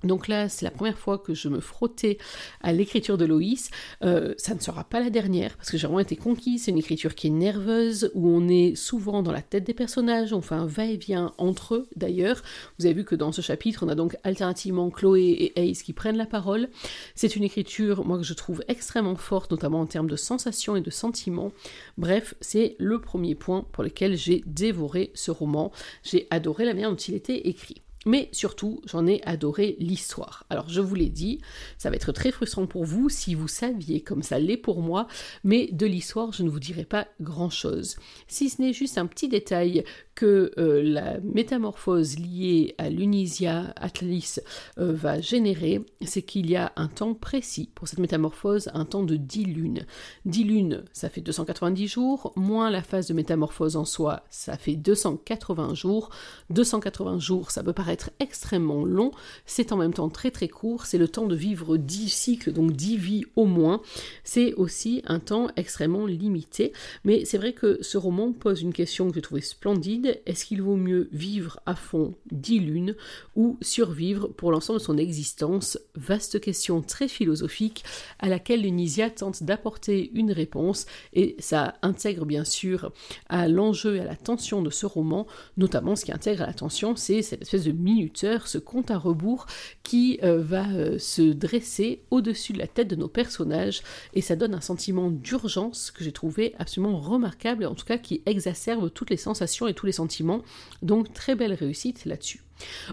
Donc 0.03 0.27
là, 0.27 0.49
c'est 0.49 0.65
la 0.65 0.71
première 0.71 0.97
fois 0.97 1.17
que 1.17 1.33
je 1.33 1.49
me 1.49 1.59
frottais 1.59 2.17
à 2.61 2.73
l'écriture 2.73 3.17
de 3.17 3.25
Loïs. 3.25 3.71
Euh, 4.03 4.33
ça 4.37 4.53
ne 4.53 4.59
sera 4.59 4.83
pas 4.83 4.99
la 4.99 5.09
dernière, 5.09 5.55
parce 5.57 5.71
que 5.71 5.77
j'ai 5.77 5.87
vraiment 5.87 5.99
été 5.99 6.15
conquise. 6.15 6.63
C'est 6.63 6.71
une 6.71 6.77
écriture 6.77 7.15
qui 7.15 7.27
est 7.27 7.31
nerveuse, 7.31 8.11
où 8.13 8.29
on 8.29 8.47
est 8.47 8.75
souvent 8.75 9.23
dans 9.23 9.31
la 9.31 9.41
tête 9.41 9.63
des 9.63 9.73
personnages, 9.73 10.33
on 10.33 10.41
fait 10.41 10.55
un 10.55 10.65
va-et-vient 10.65 11.33
entre 11.37 11.75
eux 11.75 11.87
d'ailleurs. 11.95 12.43
Vous 12.77 12.85
avez 12.85 12.93
vu 12.93 13.03
que 13.03 13.15
dans 13.15 13.31
ce 13.31 13.41
chapitre, 13.41 13.83
on 13.85 13.89
a 13.89 13.95
donc 13.95 14.15
alternativement 14.23 14.89
Chloé 14.89 15.53
et 15.55 15.69
Ace 15.69 15.81
qui 15.81 15.93
prennent 15.93 16.17
la 16.17 16.25
parole. 16.25 16.69
C'est 17.15 17.35
une 17.35 17.43
écriture, 17.43 18.05
moi, 18.05 18.17
que 18.17 18.23
je 18.23 18.33
trouve 18.33 18.63
extrêmement 18.67 19.15
forte, 19.15 19.51
notamment 19.51 19.81
en 19.81 19.85
termes 19.85 20.09
de 20.09 20.15
sensations 20.15 20.75
et 20.75 20.81
de 20.81 20.91
sentiments. 20.91 21.51
Bref, 21.97 22.35
c'est 22.41 22.75
le 22.79 22.99
premier 22.99 23.35
point 23.35 23.65
pour 23.71 23.83
lequel 23.83 24.15
j'ai 24.15 24.43
dévoré 24.45 25.11
ce 25.13 25.31
roman. 25.31 25.71
J'ai 26.03 26.27
adoré 26.29 26.65
la 26.65 26.73
manière 26.73 26.91
dont 26.91 26.95
il 26.95 27.15
était 27.15 27.47
écrit. 27.47 27.84
Mais 28.05 28.29
surtout, 28.31 28.81
j'en 28.85 29.07
ai 29.07 29.21
adoré 29.23 29.75
l'histoire. 29.79 30.45
Alors, 30.49 30.69
je 30.69 30.81
vous 30.81 30.95
l'ai 30.95 31.09
dit, 31.09 31.41
ça 31.77 31.89
va 31.89 31.95
être 31.95 32.11
très 32.11 32.31
frustrant 32.31 32.67
pour 32.67 32.85
vous 32.85 33.09
si 33.09 33.35
vous 33.35 33.47
saviez 33.47 34.01
comme 34.01 34.23
ça 34.23 34.39
l'est 34.39 34.57
pour 34.57 34.81
moi, 34.81 35.07
mais 35.43 35.69
de 35.71 35.85
l'histoire, 35.85 36.31
je 36.31 36.43
ne 36.43 36.49
vous 36.49 36.59
dirai 36.59 36.85
pas 36.85 37.07
grand-chose. 37.21 37.95
Si 38.27 38.49
ce 38.49 38.61
n'est 38.61 38.73
juste 38.73 38.97
un 38.97 39.07
petit 39.07 39.27
détail 39.27 39.83
que 40.13 40.51
euh, 40.57 40.81
la 40.81 41.19
métamorphose 41.21 42.17
liée 42.19 42.73
à 42.77 42.89
l'Unisia 42.89 43.73
Atlas 43.75 44.39
euh, 44.77 44.93
va 44.93 45.19
générer, 45.19 45.81
c'est 46.05 46.21
qu'il 46.21 46.49
y 46.49 46.55
a 46.55 46.71
un 46.77 46.87
temps 46.87 47.13
précis 47.13 47.69
pour 47.75 47.87
cette 47.87 47.99
métamorphose, 47.99 48.69
un 48.73 48.85
temps 48.85 49.03
de 49.03 49.17
10 49.17 49.43
lunes. 49.45 49.85
10 50.25 50.43
lunes, 50.43 50.85
ça 50.93 51.09
fait 51.09 51.21
290 51.21 51.87
jours, 51.87 52.33
moins 52.35 52.69
la 52.69 52.81
phase 52.81 53.07
de 53.07 53.13
métamorphose 53.13 53.75
en 53.75 53.85
soi, 53.85 54.23
ça 54.29 54.57
fait 54.57 54.75
280 54.75 55.73
jours. 55.73 56.09
280 56.49 57.19
jours, 57.19 57.51
ça 57.51 57.63
peut 57.63 57.73
paraître 57.73 57.94
extrêmement 58.19 58.85
long, 58.85 59.11
c'est 59.45 59.71
en 59.71 59.77
même 59.77 59.93
temps 59.93 60.09
très 60.09 60.31
très 60.31 60.47
court, 60.47 60.85
c'est 60.85 60.97
le 60.97 61.07
temps 61.07 61.27
de 61.27 61.35
vivre 61.35 61.77
10 61.77 62.09
cycles, 62.09 62.51
donc 62.51 62.73
10 62.73 62.97
vies 62.97 63.25
au 63.35 63.45
moins. 63.45 63.81
C'est 64.23 64.53
aussi 64.53 65.01
un 65.05 65.19
temps 65.19 65.49
extrêmement 65.55 66.05
limité, 66.05 66.73
mais 67.03 67.25
c'est 67.25 67.37
vrai 67.37 67.53
que 67.53 67.79
ce 67.81 67.97
roman 67.97 68.31
pose 68.31 68.61
une 68.61 68.73
question 68.73 69.09
que 69.09 69.15
j'ai 69.15 69.21
trouvée 69.21 69.41
splendide. 69.41 70.21
Est-ce 70.25 70.45
qu'il 70.45 70.61
vaut 70.61 70.75
mieux 70.75 71.09
vivre 71.11 71.59
à 71.65 71.75
fond 71.75 72.15
dix 72.31 72.59
lunes 72.59 72.95
ou 73.35 73.57
survivre 73.61 74.27
pour 74.27 74.51
l'ensemble 74.51 74.79
de 74.79 74.83
son 74.83 74.97
existence? 74.97 75.77
Vaste 75.95 76.39
question 76.39 76.81
très 76.81 77.07
philosophique 77.07 77.83
à 78.19 78.29
laquelle 78.29 78.61
Lunisia 78.61 79.09
tente 79.09 79.43
d'apporter 79.43 80.11
une 80.13 80.31
réponse 80.31 80.85
et 81.13 81.35
ça 81.39 81.75
intègre 81.81 82.25
bien 82.25 82.43
sûr 82.43 82.91
à 83.29 83.47
l'enjeu 83.47 83.95
et 83.97 83.99
à 83.99 84.05
la 84.05 84.15
tension 84.15 84.61
de 84.61 84.69
ce 84.69 84.85
roman, 84.85 85.27
notamment 85.57 85.95
ce 85.95 86.05
qui 86.05 86.11
intègre 86.11 86.43
à 86.43 86.47
la 86.47 86.53
tension, 86.53 86.95
c'est 86.95 87.21
cette 87.21 87.41
espèce 87.41 87.63
de 87.63 87.71
minuteur, 87.85 88.47
ce 88.47 88.57
compte 88.57 88.91
à 88.91 88.97
rebours 88.97 89.45
qui 89.83 90.19
euh, 90.23 90.41
va 90.41 90.67
euh, 90.71 90.99
se 90.99 91.21
dresser 91.21 92.01
au-dessus 92.11 92.51
de 92.51 92.57
la 92.57 92.67
tête 92.67 92.89
de 92.89 92.95
nos 92.95 93.07
personnages 93.07 93.81
et 94.13 94.21
ça 94.21 94.35
donne 94.35 94.53
un 94.53 94.61
sentiment 94.61 95.09
d'urgence 95.09 95.91
que 95.91 96.03
j'ai 96.03 96.11
trouvé 96.11 96.53
absolument 96.59 96.99
remarquable, 96.99 97.65
en 97.65 97.75
tout 97.75 97.85
cas 97.85 97.97
qui 97.97 98.21
exacerbe 98.25 98.91
toutes 98.91 99.11
les 99.11 99.17
sensations 99.17 99.67
et 99.67 99.73
tous 99.73 99.85
les 99.85 99.91
sentiments. 99.93 100.41
Donc 100.81 101.13
très 101.13 101.35
belle 101.35 101.53
réussite 101.53 102.05
là-dessus. 102.05 102.43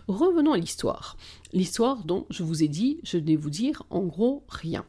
Revenons 0.06 0.52
à 0.52 0.58
l'histoire. 0.58 1.16
L'histoire 1.52 2.04
dont 2.04 2.26
je 2.30 2.42
vous 2.42 2.62
ai 2.62 2.68
dit, 2.68 3.00
je 3.02 3.18
vais 3.18 3.36
vous 3.36 3.50
dire 3.50 3.82
en 3.90 4.02
gros 4.02 4.44
rien. 4.48 4.84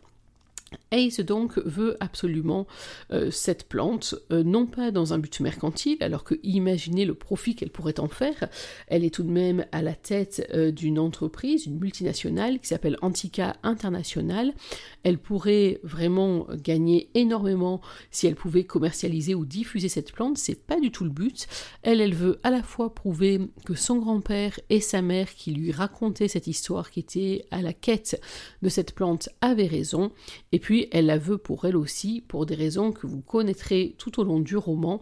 Ace 0.91 1.19
donc 1.19 1.57
veut 1.59 1.97
absolument 1.99 2.67
euh, 3.11 3.31
cette 3.31 3.67
plante, 3.67 4.15
euh, 4.31 4.43
non 4.43 4.65
pas 4.65 4.91
dans 4.91 5.13
un 5.13 5.17
but 5.17 5.39
mercantile, 5.39 5.97
alors 6.01 6.23
que 6.23 6.35
imaginez 6.43 7.05
le 7.05 7.13
profit 7.13 7.55
qu'elle 7.55 7.71
pourrait 7.71 7.99
en 7.99 8.07
faire. 8.07 8.49
Elle 8.87 9.03
est 9.03 9.13
tout 9.13 9.23
de 9.23 9.31
même 9.31 9.65
à 9.71 9.81
la 9.81 9.93
tête 9.93 10.47
euh, 10.53 10.71
d'une 10.71 10.99
entreprise, 10.99 11.65
une 11.65 11.79
multinationale 11.79 12.59
qui 12.59 12.67
s'appelle 12.67 12.97
Antica 13.01 13.55
International. 13.63 14.53
Elle 15.03 15.17
pourrait 15.17 15.79
vraiment 15.83 16.47
gagner 16.51 17.09
énormément 17.13 17.81
si 18.11 18.27
elle 18.27 18.35
pouvait 18.35 18.63
commercialiser 18.63 19.35
ou 19.35 19.45
diffuser 19.45 19.89
cette 19.89 20.11
plante. 20.11 20.37
C'est 20.37 20.63
pas 20.65 20.79
du 20.79 20.91
tout 20.91 21.03
le 21.03 21.09
but. 21.09 21.47
Elle, 21.81 22.01
elle 22.01 22.15
veut 22.15 22.39
à 22.43 22.51
la 22.51 22.63
fois 22.63 22.93
prouver 22.93 23.39
que 23.65 23.75
son 23.75 23.97
grand-père 23.97 24.59
et 24.69 24.79
sa 24.79 25.01
mère 25.01 25.33
qui 25.33 25.51
lui 25.51 25.71
racontaient 25.71 26.27
cette 26.27 26.47
histoire, 26.47 26.91
qui 26.91 26.99
était 26.99 27.45
à 27.51 27.61
la 27.61 27.73
quête 27.73 28.19
de 28.61 28.69
cette 28.69 28.93
plante, 28.93 29.29
avaient 29.41 29.67
raison. 29.67 30.11
Puis 30.63 30.87
elle 30.91 31.07
la 31.07 31.17
veut 31.17 31.37
pour 31.37 31.65
elle 31.65 31.75
aussi, 31.75 32.21
pour 32.21 32.45
des 32.45 32.55
raisons 32.55 32.93
que 32.93 33.05
vous 33.05 33.19
connaîtrez 33.19 33.95
tout 33.97 34.21
au 34.21 34.23
long 34.23 34.39
du 34.39 34.55
roman. 34.55 35.01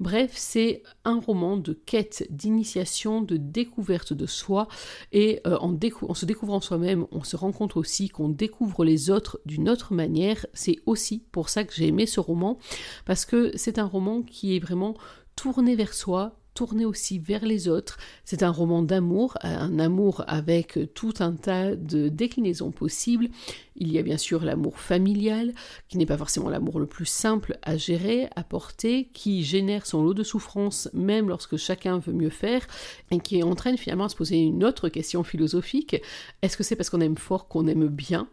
Bref, 0.00 0.32
c'est 0.34 0.82
un 1.04 1.20
roman 1.20 1.58
de 1.58 1.74
quête, 1.74 2.26
d'initiation, 2.30 3.20
de 3.20 3.36
découverte 3.36 4.14
de 4.14 4.24
soi, 4.24 4.68
et 5.12 5.40
euh, 5.46 5.58
en, 5.58 5.78
en 6.08 6.14
se 6.14 6.24
découvrant 6.24 6.62
soi-même, 6.62 7.06
on 7.10 7.24
se 7.24 7.36
rend 7.36 7.52
compte 7.52 7.76
aussi 7.76 8.08
qu'on 8.08 8.30
découvre 8.30 8.86
les 8.86 9.10
autres 9.10 9.38
d'une 9.44 9.68
autre 9.68 9.92
manière. 9.92 10.46
C'est 10.54 10.78
aussi 10.86 11.22
pour 11.30 11.50
ça 11.50 11.64
que 11.64 11.74
j'ai 11.74 11.88
aimé 11.88 12.06
ce 12.06 12.18
roman, 12.18 12.58
parce 13.04 13.26
que 13.26 13.54
c'est 13.54 13.78
un 13.78 13.84
roman 13.84 14.22
qui 14.22 14.56
est 14.56 14.60
vraiment 14.60 14.96
tourné 15.36 15.76
vers 15.76 15.92
soi, 15.92 16.40
tourner 16.54 16.84
aussi 16.84 17.18
vers 17.18 17.44
les 17.44 17.68
autres. 17.68 17.98
C'est 18.24 18.42
un 18.42 18.50
roman 18.50 18.82
d'amour, 18.82 19.36
un 19.42 19.78
amour 19.78 20.24
avec 20.26 20.78
tout 20.94 21.14
un 21.20 21.32
tas 21.32 21.76
de 21.76 22.08
déclinaisons 22.08 22.70
possibles. 22.70 23.28
Il 23.76 23.90
y 23.90 23.98
a 23.98 24.02
bien 24.02 24.18
sûr 24.18 24.44
l'amour 24.44 24.78
familial, 24.78 25.54
qui 25.88 25.98
n'est 25.98 26.06
pas 26.06 26.18
forcément 26.18 26.50
l'amour 26.50 26.78
le 26.78 26.86
plus 26.86 27.06
simple 27.06 27.58
à 27.62 27.76
gérer, 27.76 28.28
à 28.36 28.44
porter, 28.44 29.08
qui 29.12 29.42
génère 29.44 29.86
son 29.86 30.02
lot 30.02 30.14
de 30.14 30.22
souffrance 30.22 30.88
même 30.92 31.28
lorsque 31.28 31.56
chacun 31.56 31.98
veut 31.98 32.12
mieux 32.12 32.30
faire, 32.30 32.66
et 33.10 33.18
qui 33.18 33.42
entraîne 33.42 33.78
finalement 33.78 34.04
à 34.04 34.08
se 34.08 34.16
poser 34.16 34.38
une 34.38 34.64
autre 34.64 34.88
question 34.88 35.24
philosophique. 35.24 35.96
Est-ce 36.42 36.56
que 36.56 36.62
c'est 36.62 36.76
parce 36.76 36.90
qu'on 36.90 37.00
aime 37.00 37.16
fort 37.16 37.48
qu'on 37.48 37.66
aime 37.66 37.88
bien? 37.88 38.28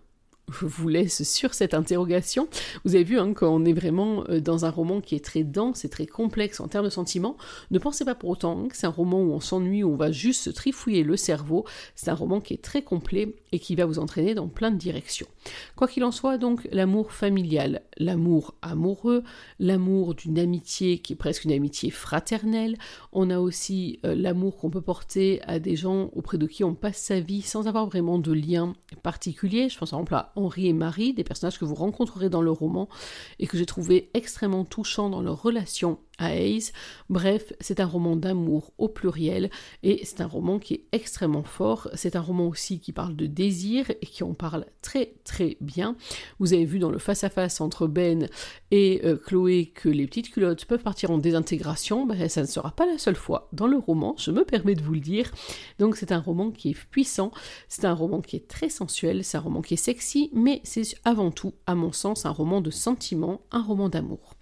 Je 0.51 0.65
vous 0.65 0.87
laisse 0.87 1.23
sur 1.23 1.53
cette 1.53 1.73
interrogation. 1.73 2.47
Vous 2.85 2.95
avez 2.95 3.03
vu 3.03 3.19
hein, 3.19 3.33
qu'on 3.33 3.65
est 3.65 3.73
vraiment 3.73 4.23
euh, 4.29 4.39
dans 4.39 4.65
un 4.65 4.69
roman 4.69 5.01
qui 5.01 5.15
est 5.15 5.23
très 5.23 5.43
dense 5.43 5.85
et 5.85 5.89
très 5.89 6.05
complexe 6.05 6.59
en 6.59 6.67
termes 6.67 6.85
de 6.85 6.89
sentiments. 6.89 7.37
Ne 7.71 7.79
pensez 7.79 8.05
pas 8.05 8.15
pour 8.15 8.29
autant 8.29 8.67
que 8.67 8.75
c'est 8.75 8.87
un 8.87 8.91
roman 8.91 9.21
où 9.21 9.31
on 9.31 9.39
s'ennuie, 9.39 9.83
où 9.83 9.93
on 9.93 9.97
va 9.97 10.11
juste 10.11 10.43
se 10.43 10.49
trifouiller 10.49 11.03
le 11.03 11.17
cerveau. 11.17 11.65
C'est 11.95 12.09
un 12.09 12.15
roman 12.15 12.41
qui 12.41 12.53
est 12.53 12.61
très 12.61 12.81
complet 12.81 13.35
et 13.51 13.59
qui 13.59 13.75
va 13.75 13.85
vous 13.85 13.99
entraîner 13.99 14.35
dans 14.35 14.47
plein 14.47 14.71
de 14.71 14.77
directions. 14.77 15.27
Quoi 15.75 15.87
qu'il 15.87 16.03
en 16.03 16.11
soit, 16.11 16.37
donc, 16.37 16.67
l'amour 16.71 17.11
familial, 17.11 17.81
l'amour 17.97 18.55
amoureux, 18.61 19.23
l'amour 19.59 20.15
d'une 20.15 20.39
amitié 20.39 20.99
qui 20.99 21.13
est 21.13 21.15
presque 21.15 21.45
une 21.45 21.51
amitié 21.51 21.89
fraternelle. 21.89 22.77
On 23.13 23.29
a 23.29 23.39
aussi 23.39 23.99
euh, 24.05 24.15
l'amour 24.15 24.57
qu'on 24.57 24.69
peut 24.69 24.81
porter 24.81 25.41
à 25.43 25.59
des 25.59 25.75
gens 25.75 26.09
auprès 26.13 26.37
de 26.37 26.45
qui 26.45 26.63
on 26.63 26.75
passe 26.75 26.97
sa 26.97 27.19
vie 27.19 27.41
sans 27.41 27.67
avoir 27.67 27.85
vraiment 27.85 28.19
de 28.19 28.31
lien 28.31 28.73
particulier. 29.03 29.69
Je 29.69 29.77
pense 29.77 29.91
par 29.91 29.99
exemple 29.99 30.15
à 30.15 30.31
Henri 30.39 30.67
et 30.67 30.73
Marie, 30.73 31.13
des 31.13 31.23
personnages 31.23 31.59
que 31.59 31.65
vous 31.65 31.75
rencontrerez 31.75 32.29
dans 32.29 32.41
le 32.41 32.51
roman 32.51 32.89
et 33.39 33.47
que 33.47 33.57
j'ai 33.57 33.65
trouvé 33.65 34.09
extrêmement 34.13 34.65
touchants 34.65 35.09
dans 35.09 35.21
leur 35.21 35.41
relation 35.41 35.99
à 36.19 36.31
Bref, 37.09 37.53
c'est 37.59 37.79
un 37.79 37.85
roman 37.85 38.15
d'amour 38.15 38.73
au 38.77 38.87
pluriel 38.89 39.49
et 39.83 40.01
c'est 40.03 40.21
un 40.21 40.27
roman 40.27 40.59
qui 40.59 40.73
est 40.73 40.83
extrêmement 40.91 41.43
fort. 41.43 41.89
C'est 41.93 42.15
un 42.15 42.21
roman 42.21 42.47
aussi 42.47 42.79
qui 42.79 42.91
parle 42.91 43.15
de 43.15 43.25
désir 43.25 43.89
et 43.89 44.05
qui 44.05 44.23
en 44.23 44.33
parle 44.33 44.65
très 44.81 45.13
très 45.23 45.57
bien. 45.61 45.95
Vous 46.39 46.53
avez 46.53 46.65
vu 46.65 46.77
dans 46.79 46.91
le 46.91 46.99
face-à-face 46.99 47.61
entre 47.61 47.87
Ben 47.87 48.27
et 48.71 49.01
euh, 49.05 49.15
Chloé 49.15 49.71
que 49.73 49.89
les 49.89 50.07
petites 50.07 50.31
culottes 50.31 50.65
peuvent 50.65 50.83
partir 50.83 51.09
en 51.11 51.17
désintégration. 51.17 52.05
Ben, 52.05 52.27
ça 52.27 52.41
ne 52.41 52.47
sera 52.47 52.71
pas 52.71 52.85
la 52.85 52.97
seule 52.97 53.15
fois 53.15 53.47
dans 53.53 53.67
le 53.67 53.77
roman, 53.77 54.15
je 54.17 54.31
me 54.31 54.43
permets 54.43 54.75
de 54.75 54.83
vous 54.83 54.93
le 54.93 54.99
dire. 54.99 55.31
Donc 55.79 55.95
c'est 55.95 56.11
un 56.11 56.19
roman 56.19 56.51
qui 56.51 56.71
est 56.71 56.85
puissant, 56.89 57.31
c'est 57.69 57.85
un 57.85 57.93
roman 57.93 58.21
qui 58.21 58.35
est 58.35 58.47
très 58.47 58.69
sensuel, 58.69 59.23
c'est 59.23 59.37
un 59.37 59.41
roman 59.41 59.61
qui 59.61 59.75
est 59.75 59.77
sexy, 59.77 60.28
mais 60.31 60.61
c'est 60.63 60.83
avant 61.03 61.31
tout, 61.31 61.53
à 61.65 61.75
mon 61.75 61.91
sens, 61.91 62.25
un 62.25 62.31
roman 62.31 62.61
de 62.61 62.71
sentiment, 62.71 63.41
un 63.51 63.61
roman 63.61 63.89
d'amour. 63.89 64.35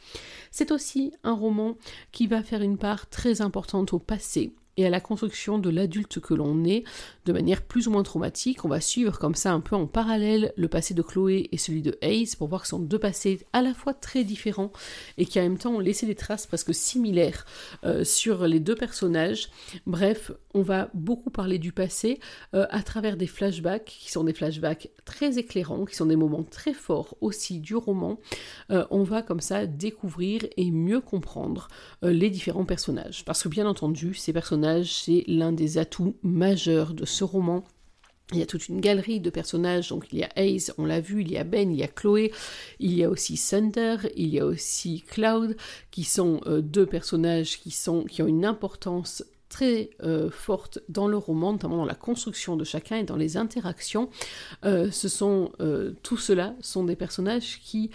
C'est 0.52 0.72
aussi 0.72 1.14
un 1.24 1.34
roman 1.34 1.78
qui 2.12 2.28
va 2.28 2.44
faire 2.44 2.62
une 2.62 2.78
part 2.78 3.10
très 3.10 3.42
importante 3.42 3.94
au 3.94 4.00
passé, 4.00 4.54
et 4.78 4.86
à 4.86 4.90
la 4.90 5.02
construction 5.02 5.58
de 5.58 5.70
l'adulte 5.70 6.20
que 6.20 6.34
l'on 6.34 6.64
est 6.64 6.84
de 7.26 7.34
manière 7.34 7.64
plus 7.64 7.88
ou 7.88 7.92
moins 7.92 8.04
traumatique. 8.04 8.64
On 8.64 8.70
va 8.70 8.80
suivre 8.80 9.18
comme 9.20 9.36
ça 9.36 9.52
un 9.52 9.60
peu 9.60 9.76
en 9.76 9.88
parallèle 9.88 10.54
le 10.56 10.68
passé 10.68 10.94
de 10.94 11.02
Chloé 11.02 11.50
et 11.52 11.58
celui 11.58 11.82
de 11.82 11.98
Hayes 12.02 12.36
pour 12.38 12.48
voir 12.48 12.62
que 12.62 12.68
ce 12.68 12.72
sont 12.72 12.80
deux 12.80 13.00
passés 13.00 13.46
à 13.54 13.62
la 13.62 13.74
fois 13.74 13.94
très 13.94 14.24
différents 14.24 14.72
et 15.18 15.26
qui 15.26 15.40
en 15.40 15.44
même 15.44 15.58
temps 15.58 15.76
ont 15.76 15.80
laissé 15.80 16.06
des 16.06 16.16
traces 16.16 16.46
presque 16.46 16.74
similaires 16.74 17.46
euh, 17.84 18.04
sur 18.04 18.48
les 18.48 18.60
deux 18.60 18.76
personnages. 18.76 19.50
Bref, 19.88 20.32
on 20.54 20.62
va 20.62 20.90
beaucoup 20.94 21.32
parler 21.32 21.58
du 21.58 21.72
passé 21.72 22.20
euh, 22.54 22.68
à 22.70 22.84
travers 22.84 23.18
des 23.18 23.28
flashbacks 23.28 23.86
qui 23.86 24.12
sont 24.12 24.24
des 24.24 24.34
flashbacks 24.34 24.90
très 25.06 25.40
éclairants, 25.40 25.86
qui 25.86 25.96
sont 25.96 26.06
des 26.06 26.16
moments 26.16 26.44
très 26.44 26.74
forts 26.74 27.16
aussi 27.22 27.60
du 27.60 27.76
roman. 27.76 28.20
Euh, 28.72 28.86
on 28.92 29.04
va 29.04 29.24
comme 29.24 29.42
ça 29.42 29.66
découvrir 29.66 30.46
et 30.56 30.70
mieux 30.70 31.02
comprendre 31.02 31.68
les 32.04 32.30
différents 32.30 32.66
personnages. 32.66 33.26
Parce 33.26 33.44
que 33.44 33.50
bien 33.50 33.66
entendu, 33.66 34.14
ces 34.14 34.34
personnages 34.34 34.67
c'est 34.84 35.24
l'un 35.28 35.52
des 35.52 35.78
atouts 35.78 36.16
majeurs 36.24 36.94
de 36.94 37.06
ce 37.06 37.24
roman. 37.24 37.64
Il 38.34 38.40
y 38.40 38.42
a 38.42 38.46
toute 38.46 38.68
une 38.68 38.82
galerie 38.82 39.22
de 39.22 39.30
personnages, 39.30 39.88
donc 39.88 40.08
il 40.12 40.20
y 40.20 40.24
a 40.24 40.30
Ace, 40.36 40.74
on 40.78 40.86
l'a 40.86 41.00
vu, 41.00 41.22
il 41.22 41.32
y 41.32 41.38
a 41.38 41.46
Ben, 41.46 41.72
il 41.72 41.78
y 41.78 41.84
a 41.84 41.88
Chloé, 41.88 42.34
il 42.80 42.94
y 42.94 43.06
a 43.06 43.10
aussi 43.10 43.38
Thunder, 43.38 43.98
il 44.18 44.28
y 44.28 44.40
a 44.40 44.46
aussi 44.46 45.04
Cloud, 45.08 45.56
qui 45.92 46.04
sont 46.04 46.42
euh, 46.46 46.60
deux 46.60 46.86
personnages 46.86 47.58
qui, 47.58 47.72
sont, 47.72 48.04
qui 48.04 48.22
ont 48.22 48.28
une 48.28 48.44
importance 48.44 49.24
très 49.48 49.92
euh, 50.04 50.30
forte 50.30 50.80
dans 50.90 51.08
le 51.08 51.16
roman, 51.16 51.54
notamment 51.54 51.78
dans 51.78 51.86
la 51.86 51.96
construction 51.96 52.58
de 52.58 52.66
chacun 52.66 52.98
et 52.98 53.04
dans 53.04 53.16
les 53.16 53.38
interactions. 53.38 54.10
Euh, 54.66 54.92
ce 54.92 55.08
sont 55.08 55.54
tout 56.04 56.18
cela 56.18 56.54
sont 56.60 56.84
des 56.84 56.98
personnages 56.98 57.62
qui 57.64 57.92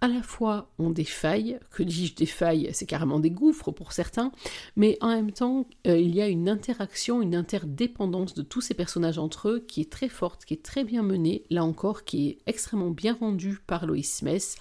à 0.00 0.08
la 0.08 0.22
fois 0.22 0.70
ont 0.78 0.90
des 0.90 1.04
failles, 1.04 1.58
que 1.70 1.82
dis-je 1.82 2.14
des 2.14 2.26
failles, 2.26 2.70
c'est 2.72 2.86
carrément 2.86 3.20
des 3.20 3.30
gouffres 3.30 3.70
pour 3.70 3.92
certains, 3.92 4.32
mais 4.76 4.98
en 5.00 5.08
même 5.08 5.32
temps, 5.32 5.66
euh, 5.86 5.98
il 5.98 6.14
y 6.14 6.20
a 6.20 6.28
une 6.28 6.48
interaction, 6.48 7.22
une 7.22 7.34
interdépendance 7.34 8.34
de 8.34 8.42
tous 8.42 8.60
ces 8.60 8.74
personnages 8.74 9.18
entre 9.18 9.48
eux 9.48 9.64
qui 9.66 9.80
est 9.80 9.90
très 9.90 10.08
forte, 10.08 10.44
qui 10.44 10.54
est 10.54 10.62
très 10.62 10.84
bien 10.84 11.02
menée, 11.02 11.44
là 11.50 11.64
encore, 11.64 12.04
qui 12.04 12.28
est 12.28 12.38
extrêmement 12.46 12.90
bien 12.90 13.16
rendue 13.18 13.58
par 13.66 13.86
Lois 13.86 14.02
Smith. 14.02 14.56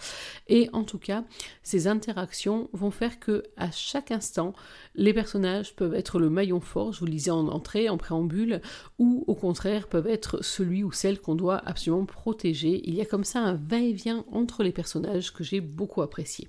Et 0.47 0.69
en 0.73 0.83
tout 0.83 0.99
cas, 0.99 1.23
ces 1.61 1.87
interactions 1.87 2.69
vont 2.73 2.91
faire 2.91 3.19
que 3.19 3.43
à 3.57 3.71
chaque 3.71 4.11
instant, 4.11 4.53
les 4.95 5.13
personnages 5.13 5.75
peuvent 5.75 5.95
être 5.95 6.19
le 6.19 6.29
maillon 6.29 6.59
fort, 6.59 6.93
je 6.93 6.99
vous 6.99 7.05
le 7.05 7.11
disais 7.11 7.31
en 7.31 7.47
entrée, 7.47 7.89
en 7.89 7.97
préambule, 7.97 8.61
ou 8.99 9.23
au 9.27 9.35
contraire 9.35 9.87
peuvent 9.87 10.07
être 10.07 10.43
celui 10.43 10.83
ou 10.83 10.91
celle 10.91 11.19
qu'on 11.19 11.35
doit 11.35 11.61
absolument 11.65 12.05
protéger. 12.05 12.81
Il 12.85 12.95
y 12.95 13.01
a 13.01 13.05
comme 13.05 13.23
ça 13.23 13.39
un 13.39 13.55
va-et-vient 13.55 14.25
entre 14.31 14.63
les 14.63 14.71
personnages 14.71 15.22
que 15.31 15.43
j'ai 15.43 15.61
beaucoup 15.61 16.01
apprécié. 16.01 16.47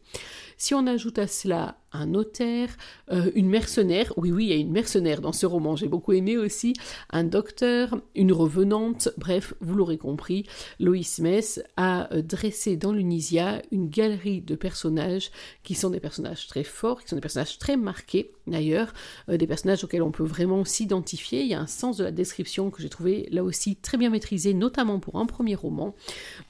Si 0.56 0.74
on 0.74 0.86
ajoute 0.86 1.18
à 1.18 1.26
cela 1.26 1.78
un 1.94 2.06
notaire, 2.06 2.68
euh, 3.10 3.30
une 3.34 3.48
mercenaire, 3.48 4.12
oui 4.16 4.32
oui, 4.32 4.44
il 4.46 4.50
y 4.50 4.52
a 4.52 4.56
une 4.56 4.72
mercenaire 4.72 5.20
dans 5.20 5.32
ce 5.32 5.46
roman, 5.46 5.76
j'ai 5.76 5.88
beaucoup 5.88 6.12
aimé 6.12 6.36
aussi, 6.36 6.74
un 7.10 7.24
docteur, 7.24 8.00
une 8.14 8.32
revenante, 8.32 9.08
bref, 9.16 9.54
vous 9.60 9.74
l'aurez 9.74 9.96
compris, 9.96 10.44
Loïs 10.80 11.20
Mess 11.20 11.62
a 11.76 12.12
euh, 12.12 12.20
dressé 12.20 12.76
dans 12.76 12.92
l'Unisia 12.92 13.62
une 13.70 13.88
galerie 13.88 14.40
de 14.40 14.56
personnages 14.56 15.30
qui 15.62 15.74
sont 15.74 15.90
des 15.90 16.00
personnages 16.00 16.48
très 16.48 16.64
forts, 16.64 17.02
qui 17.02 17.08
sont 17.08 17.16
des 17.16 17.22
personnages 17.22 17.58
très 17.58 17.76
marqués 17.76 18.32
d'ailleurs, 18.46 18.92
euh, 19.28 19.36
des 19.36 19.46
personnages 19.46 19.84
auxquels 19.84 20.02
on 20.02 20.10
peut 20.10 20.24
vraiment 20.24 20.64
s'identifier, 20.64 21.42
il 21.42 21.48
y 21.48 21.54
a 21.54 21.60
un 21.60 21.66
sens 21.66 21.96
de 21.96 22.04
la 22.04 22.10
description 22.10 22.70
que 22.70 22.82
j'ai 22.82 22.88
trouvé 22.88 23.28
là 23.30 23.44
aussi 23.44 23.76
très 23.76 23.96
bien 23.96 24.10
maîtrisé, 24.10 24.52
notamment 24.52 24.98
pour 24.98 25.16
un 25.16 25.26
premier 25.26 25.54
roman. 25.54 25.94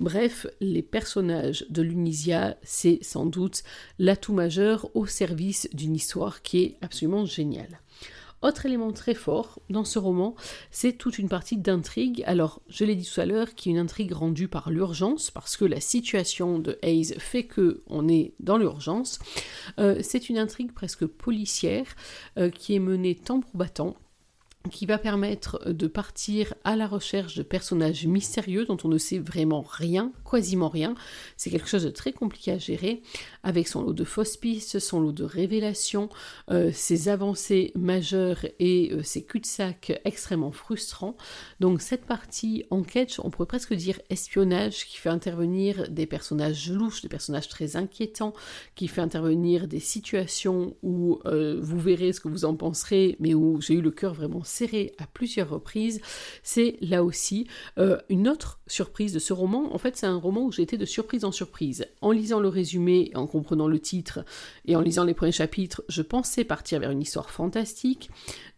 Bref, 0.00 0.46
les 0.60 0.82
personnages 0.82 1.66
de 1.68 1.82
l'Unisia, 1.82 2.56
c'est 2.62 2.98
sans 3.02 3.26
doute 3.26 3.62
l'atout 3.98 4.32
majeur 4.32 4.88
au 4.94 5.06
service 5.06 5.33
d'une 5.34 5.94
histoire 5.94 6.42
qui 6.42 6.62
est 6.62 6.76
absolument 6.82 7.24
géniale. 7.24 7.80
Autre 8.44 8.66
élément 8.66 8.92
très 8.92 9.14
fort 9.14 9.58
dans 9.70 9.84
ce 9.84 9.98
roman, 9.98 10.34
c'est 10.70 10.92
toute 10.92 11.18
une 11.18 11.30
partie 11.30 11.56
d'intrigue. 11.56 12.22
Alors, 12.26 12.60
je 12.68 12.84
l'ai 12.84 12.94
dit 12.94 13.08
tout 13.10 13.18
à 13.18 13.24
l'heure, 13.24 13.54
qui 13.54 13.70
est 13.70 13.72
une 13.72 13.78
intrigue 13.78 14.12
rendue 14.12 14.48
par 14.48 14.68
l'urgence, 14.68 15.30
parce 15.30 15.56
que 15.56 15.64
la 15.64 15.80
situation 15.80 16.58
de 16.58 16.78
Hayes 16.82 17.14
fait 17.18 17.44
que 17.44 17.82
on 17.86 18.06
est 18.06 18.34
dans 18.40 18.58
l'urgence. 18.58 19.18
Euh, 19.78 19.98
c'est 20.02 20.28
une 20.28 20.36
intrigue 20.36 20.72
presque 20.72 21.06
policière 21.06 21.86
euh, 22.36 22.50
qui 22.50 22.74
est 22.74 22.80
menée 22.80 23.14
tambour 23.14 23.48
battant 23.54 23.96
qui 24.70 24.86
va 24.86 24.96
permettre 24.96 25.70
de 25.70 25.86
partir 25.86 26.54
à 26.64 26.74
la 26.74 26.86
recherche 26.86 27.36
de 27.36 27.42
personnages 27.42 28.06
mystérieux 28.06 28.64
dont 28.64 28.78
on 28.84 28.88
ne 28.88 28.96
sait 28.96 29.18
vraiment 29.18 29.60
rien, 29.60 30.10
quasiment 30.28 30.70
rien. 30.70 30.94
C'est 31.36 31.50
quelque 31.50 31.68
chose 31.68 31.84
de 31.84 31.90
très 31.90 32.12
compliqué 32.12 32.52
à 32.52 32.58
gérer, 32.58 33.02
avec 33.42 33.68
son 33.68 33.82
lot 33.82 33.92
de 33.92 34.04
fausses 34.04 34.38
pistes, 34.38 34.78
son 34.78 35.00
lot 35.00 35.12
de 35.12 35.24
révélations, 35.24 36.08
euh, 36.50 36.70
ses 36.72 37.08
avancées 37.08 37.72
majeures 37.74 38.46
et 38.58 38.90
euh, 38.92 39.02
ses 39.02 39.22
cul-de-sac 39.24 40.00
extrêmement 40.04 40.52
frustrants. 40.52 41.16
Donc 41.60 41.82
cette 41.82 42.06
partie 42.06 42.64
enquête, 42.70 43.20
on 43.22 43.30
pourrait 43.30 43.46
presque 43.46 43.74
dire 43.74 44.00
espionnage, 44.08 44.86
qui 44.86 44.96
fait 44.96 45.10
intervenir 45.10 45.90
des 45.90 46.06
personnages 46.06 46.70
louches, 46.70 47.02
des 47.02 47.08
personnages 47.08 47.48
très 47.48 47.76
inquiétants, 47.76 48.32
qui 48.76 48.88
fait 48.88 49.02
intervenir 49.02 49.68
des 49.68 49.80
situations 49.80 50.74
où 50.82 51.20
euh, 51.26 51.58
vous 51.60 51.78
verrez 51.78 52.14
ce 52.14 52.20
que 52.20 52.28
vous 52.28 52.46
en 52.46 52.56
penserez, 52.56 53.16
mais 53.20 53.34
où 53.34 53.60
j'ai 53.60 53.74
eu 53.74 53.82
le 53.82 53.90
cœur 53.90 54.14
vraiment 54.14 54.42
serré 54.54 54.94
à 54.98 55.06
plusieurs 55.06 55.50
reprises, 55.50 56.00
c'est 56.42 56.76
là 56.80 57.04
aussi 57.04 57.46
euh, 57.78 57.98
une 58.08 58.28
autre 58.28 58.60
surprise 58.66 59.12
de 59.12 59.18
ce 59.18 59.32
roman. 59.32 59.74
En 59.74 59.78
fait, 59.78 59.96
c'est 59.96 60.06
un 60.06 60.16
roman 60.16 60.46
où 60.46 60.52
été 60.62 60.76
de 60.76 60.84
surprise 60.84 61.24
en 61.24 61.32
surprise. 61.32 61.86
En 62.00 62.10
lisant 62.10 62.40
le 62.40 62.48
résumé, 62.48 63.10
en 63.14 63.26
comprenant 63.26 63.68
le 63.68 63.78
titre 63.78 64.24
et 64.66 64.76
en 64.76 64.80
lisant 64.80 65.04
les 65.04 65.14
premiers 65.14 65.32
chapitres, 65.32 65.82
je 65.88 66.02
pensais 66.02 66.44
partir 66.44 66.80
vers 66.80 66.90
une 66.90 67.02
histoire 67.02 67.30
fantastique. 67.30 68.10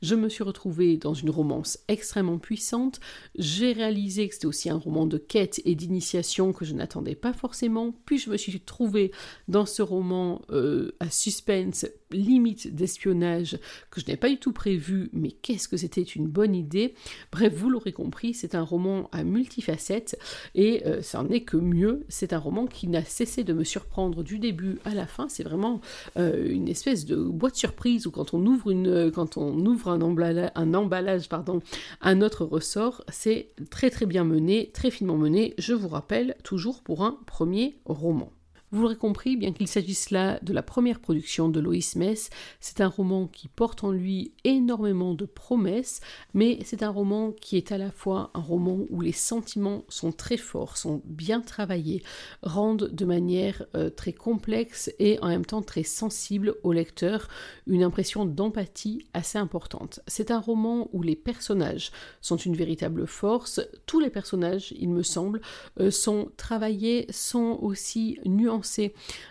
Je 0.02 0.14
me 0.14 0.28
suis 0.28 0.44
retrouvée 0.44 0.96
dans 0.96 1.14
une 1.14 1.30
romance 1.30 1.78
extrêmement 1.88 2.38
puissante. 2.38 3.00
J'ai 3.36 3.72
réalisé 3.72 4.28
que 4.28 4.34
c'était 4.34 4.46
aussi 4.46 4.70
un 4.70 4.76
roman 4.76 5.06
de 5.06 5.18
quête 5.18 5.60
et 5.64 5.74
d'initiation 5.74 6.52
que 6.52 6.64
je 6.64 6.74
n'attendais 6.74 7.14
pas 7.14 7.32
forcément. 7.32 7.94
Puis 8.04 8.18
je 8.18 8.30
me 8.30 8.36
suis 8.36 8.60
trouvée 8.60 9.10
dans 9.48 9.66
ce 9.66 9.82
roman 9.82 10.42
euh, 10.50 10.92
à 11.00 11.10
suspense, 11.10 11.86
limite 12.10 12.74
d'espionnage, 12.74 13.58
que 13.90 14.00
je 14.00 14.06
n'ai 14.06 14.16
pas 14.16 14.28
du 14.28 14.38
tout 14.38 14.52
prévu, 14.52 15.10
mais 15.12 15.30
qu'est-ce 15.30 15.68
que 15.68 15.76
c'était 15.86 16.02
une 16.02 16.26
bonne 16.26 16.56
idée. 16.56 16.94
Bref, 17.30 17.54
vous 17.54 17.70
l'aurez 17.70 17.92
compris, 17.92 18.34
c'est 18.34 18.56
un 18.56 18.62
roman 18.62 19.08
à 19.12 19.22
multifacettes 19.22 20.18
et 20.56 20.84
euh, 20.84 21.00
ça 21.00 21.20
en 21.20 21.28
est 21.28 21.42
que 21.42 21.56
mieux. 21.56 22.04
C'est 22.08 22.32
un 22.32 22.38
roman 22.38 22.66
qui 22.66 22.88
n'a 22.88 23.04
cessé 23.04 23.44
de 23.44 23.52
me 23.52 23.62
surprendre 23.62 24.24
du 24.24 24.40
début 24.40 24.80
à 24.84 24.94
la 24.94 25.06
fin. 25.06 25.28
C'est 25.28 25.44
vraiment 25.44 25.80
euh, 26.18 26.48
une 26.48 26.68
espèce 26.68 27.06
de 27.06 27.16
boîte 27.16 27.54
surprise 27.54 28.08
où 28.08 28.10
quand 28.10 28.34
on 28.34 28.44
ouvre 28.46 28.72
ouvre 28.72 29.88
un, 29.88 30.00
emballage, 30.00 30.50
un 30.56 30.74
emballage, 30.74 31.28
un 32.00 32.20
autre 32.20 32.44
ressort. 32.44 33.04
C'est 33.08 33.50
très 33.70 33.90
très 33.90 34.06
bien 34.06 34.24
mené, 34.24 34.70
très 34.72 34.90
finement 34.90 35.16
mené, 35.16 35.54
je 35.58 35.72
vous 35.72 35.88
rappelle, 35.88 36.34
toujours 36.42 36.82
pour 36.82 37.04
un 37.04 37.20
premier 37.26 37.78
roman. 37.84 38.32
Vous 38.72 38.82
l'aurez 38.82 38.96
compris, 38.96 39.36
bien 39.36 39.52
qu'il 39.52 39.68
s'agisse 39.68 40.10
là 40.10 40.40
de 40.42 40.52
la 40.52 40.62
première 40.62 40.98
production 40.98 41.48
de 41.48 41.60
Lois 41.60 41.76
Mess, 41.94 42.30
c'est 42.58 42.80
un 42.80 42.88
roman 42.88 43.28
qui 43.28 43.46
porte 43.46 43.84
en 43.84 43.92
lui 43.92 44.32
énormément 44.42 45.14
de 45.14 45.24
promesses, 45.24 46.00
mais 46.34 46.58
c'est 46.64 46.82
un 46.82 46.90
roman 46.90 47.30
qui 47.30 47.56
est 47.56 47.70
à 47.70 47.78
la 47.78 47.92
fois 47.92 48.32
un 48.34 48.40
roman 48.40 48.80
où 48.90 49.00
les 49.00 49.12
sentiments 49.12 49.84
sont 49.88 50.10
très 50.10 50.36
forts, 50.36 50.78
sont 50.78 51.00
bien 51.04 51.40
travaillés, 51.40 52.02
rendent 52.42 52.90
de 52.92 53.04
manière 53.04 53.64
euh, 53.76 53.88
très 53.88 54.12
complexe 54.12 54.90
et 54.98 55.20
en 55.20 55.28
même 55.28 55.46
temps 55.46 55.62
très 55.62 55.84
sensible 55.84 56.56
au 56.64 56.72
lecteur 56.72 57.28
une 57.68 57.84
impression 57.84 58.24
d'empathie 58.24 59.06
assez 59.14 59.38
importante. 59.38 60.00
C'est 60.08 60.32
un 60.32 60.40
roman 60.40 60.88
où 60.92 61.02
les 61.02 61.16
personnages 61.16 61.92
sont 62.20 62.36
une 62.36 62.56
véritable 62.56 63.06
force, 63.06 63.60
tous 63.86 64.00
les 64.00 64.10
personnages, 64.10 64.74
il 64.76 64.88
me 64.88 65.04
semble, 65.04 65.40
euh, 65.78 65.92
sont 65.92 66.32
travaillés, 66.36 67.06
sont 67.12 67.60
aussi 67.62 68.18
nuancés 68.24 68.55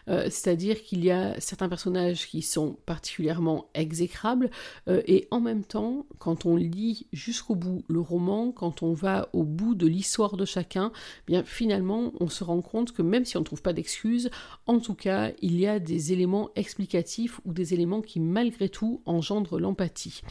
euh, 0.08 0.24
c'est-à-dire 0.26 0.82
qu'il 0.84 1.04
y 1.04 1.12
a 1.12 1.40
certains 1.40 1.70
personnages 1.70 2.28
qui 2.28 2.42
sont 2.42 2.78
particulièrement 2.86 3.68
exécrables, 3.74 4.50
euh, 4.88 5.02
et 5.08 5.28
en 5.32 5.40
même 5.42 5.64
temps, 5.64 6.06
quand 6.20 6.46
on 6.46 6.56
lit 6.56 7.08
jusqu'au 7.14 7.56
bout 7.56 7.84
le 7.88 8.00
roman, 8.00 8.52
quand 8.52 8.84
on 8.84 8.94
va 8.94 9.30
au 9.34 9.44
bout 9.44 9.76
de 9.76 9.88
l'histoire 9.88 10.38
de 10.38 10.46
chacun, 10.46 10.92
eh 10.96 11.32
bien 11.32 11.44
finalement, 11.44 12.12
on 12.20 12.30
se 12.30 12.44
rend 12.44 12.62
compte 12.62 12.92
que 12.92 13.02
même 13.02 13.26
si 13.26 13.38
on 13.38 13.42
ne 13.42 13.46
trouve 13.46 13.62
pas 13.62 13.74
d'excuses, 13.74 14.30
en 14.68 14.80
tout 14.80 14.96
cas, 14.96 15.32
il 15.42 15.60
y 15.60 15.68
a 15.68 15.80
des 15.80 16.14
éléments 16.14 16.50
explicatifs 16.56 17.40
ou 17.46 17.54
des 17.54 17.74
éléments 17.74 18.02
qui 18.02 18.20
malgré 18.20 18.70
tout 18.70 19.02
engendrent 19.06 19.60
l'empathie. 19.60 20.22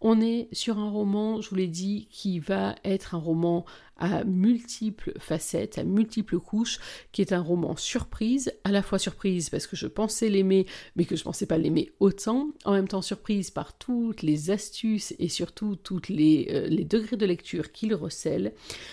On 0.00 0.20
est 0.20 0.48
sur 0.52 0.78
un 0.78 0.90
roman, 0.90 1.40
je 1.40 1.48
vous 1.48 1.56
l'ai 1.56 1.68
dit, 1.68 2.08
qui 2.10 2.38
va 2.38 2.74
être 2.84 3.14
un 3.14 3.18
roman 3.18 3.64
à 3.98 4.24
multiples 4.24 5.12
facettes, 5.18 5.78
à 5.78 5.84
multiples 5.84 6.38
couches, 6.38 6.78
qui 7.12 7.22
est 7.22 7.32
un 7.32 7.40
roman 7.40 7.76
surprise, 7.76 8.52
à 8.64 8.70
la 8.70 8.82
fois 8.82 8.98
surprise 8.98 9.50
parce 9.50 9.66
que 9.66 9.76
je 9.76 9.86
pensais 9.86 10.28
l'aimer, 10.28 10.66
mais 10.96 11.04
que 11.04 11.16
je 11.16 11.22
pensais 11.22 11.46
pas 11.46 11.58
l'aimer 11.58 11.92
autant, 12.00 12.50
en 12.64 12.72
même 12.72 12.88
temps 12.88 13.02
surprise 13.02 13.50
par 13.50 13.76
toutes 13.78 14.22
les 14.22 14.50
astuces 14.50 15.14
et 15.18 15.28
surtout 15.28 15.76
tous 15.76 16.02
les, 16.08 16.48
euh, 16.50 16.66
les, 16.68 16.84
degrés 16.84 17.16
de 17.16 17.26
lecture 17.26 17.72
qu'il 17.72 17.94
recèle. 17.94 18.52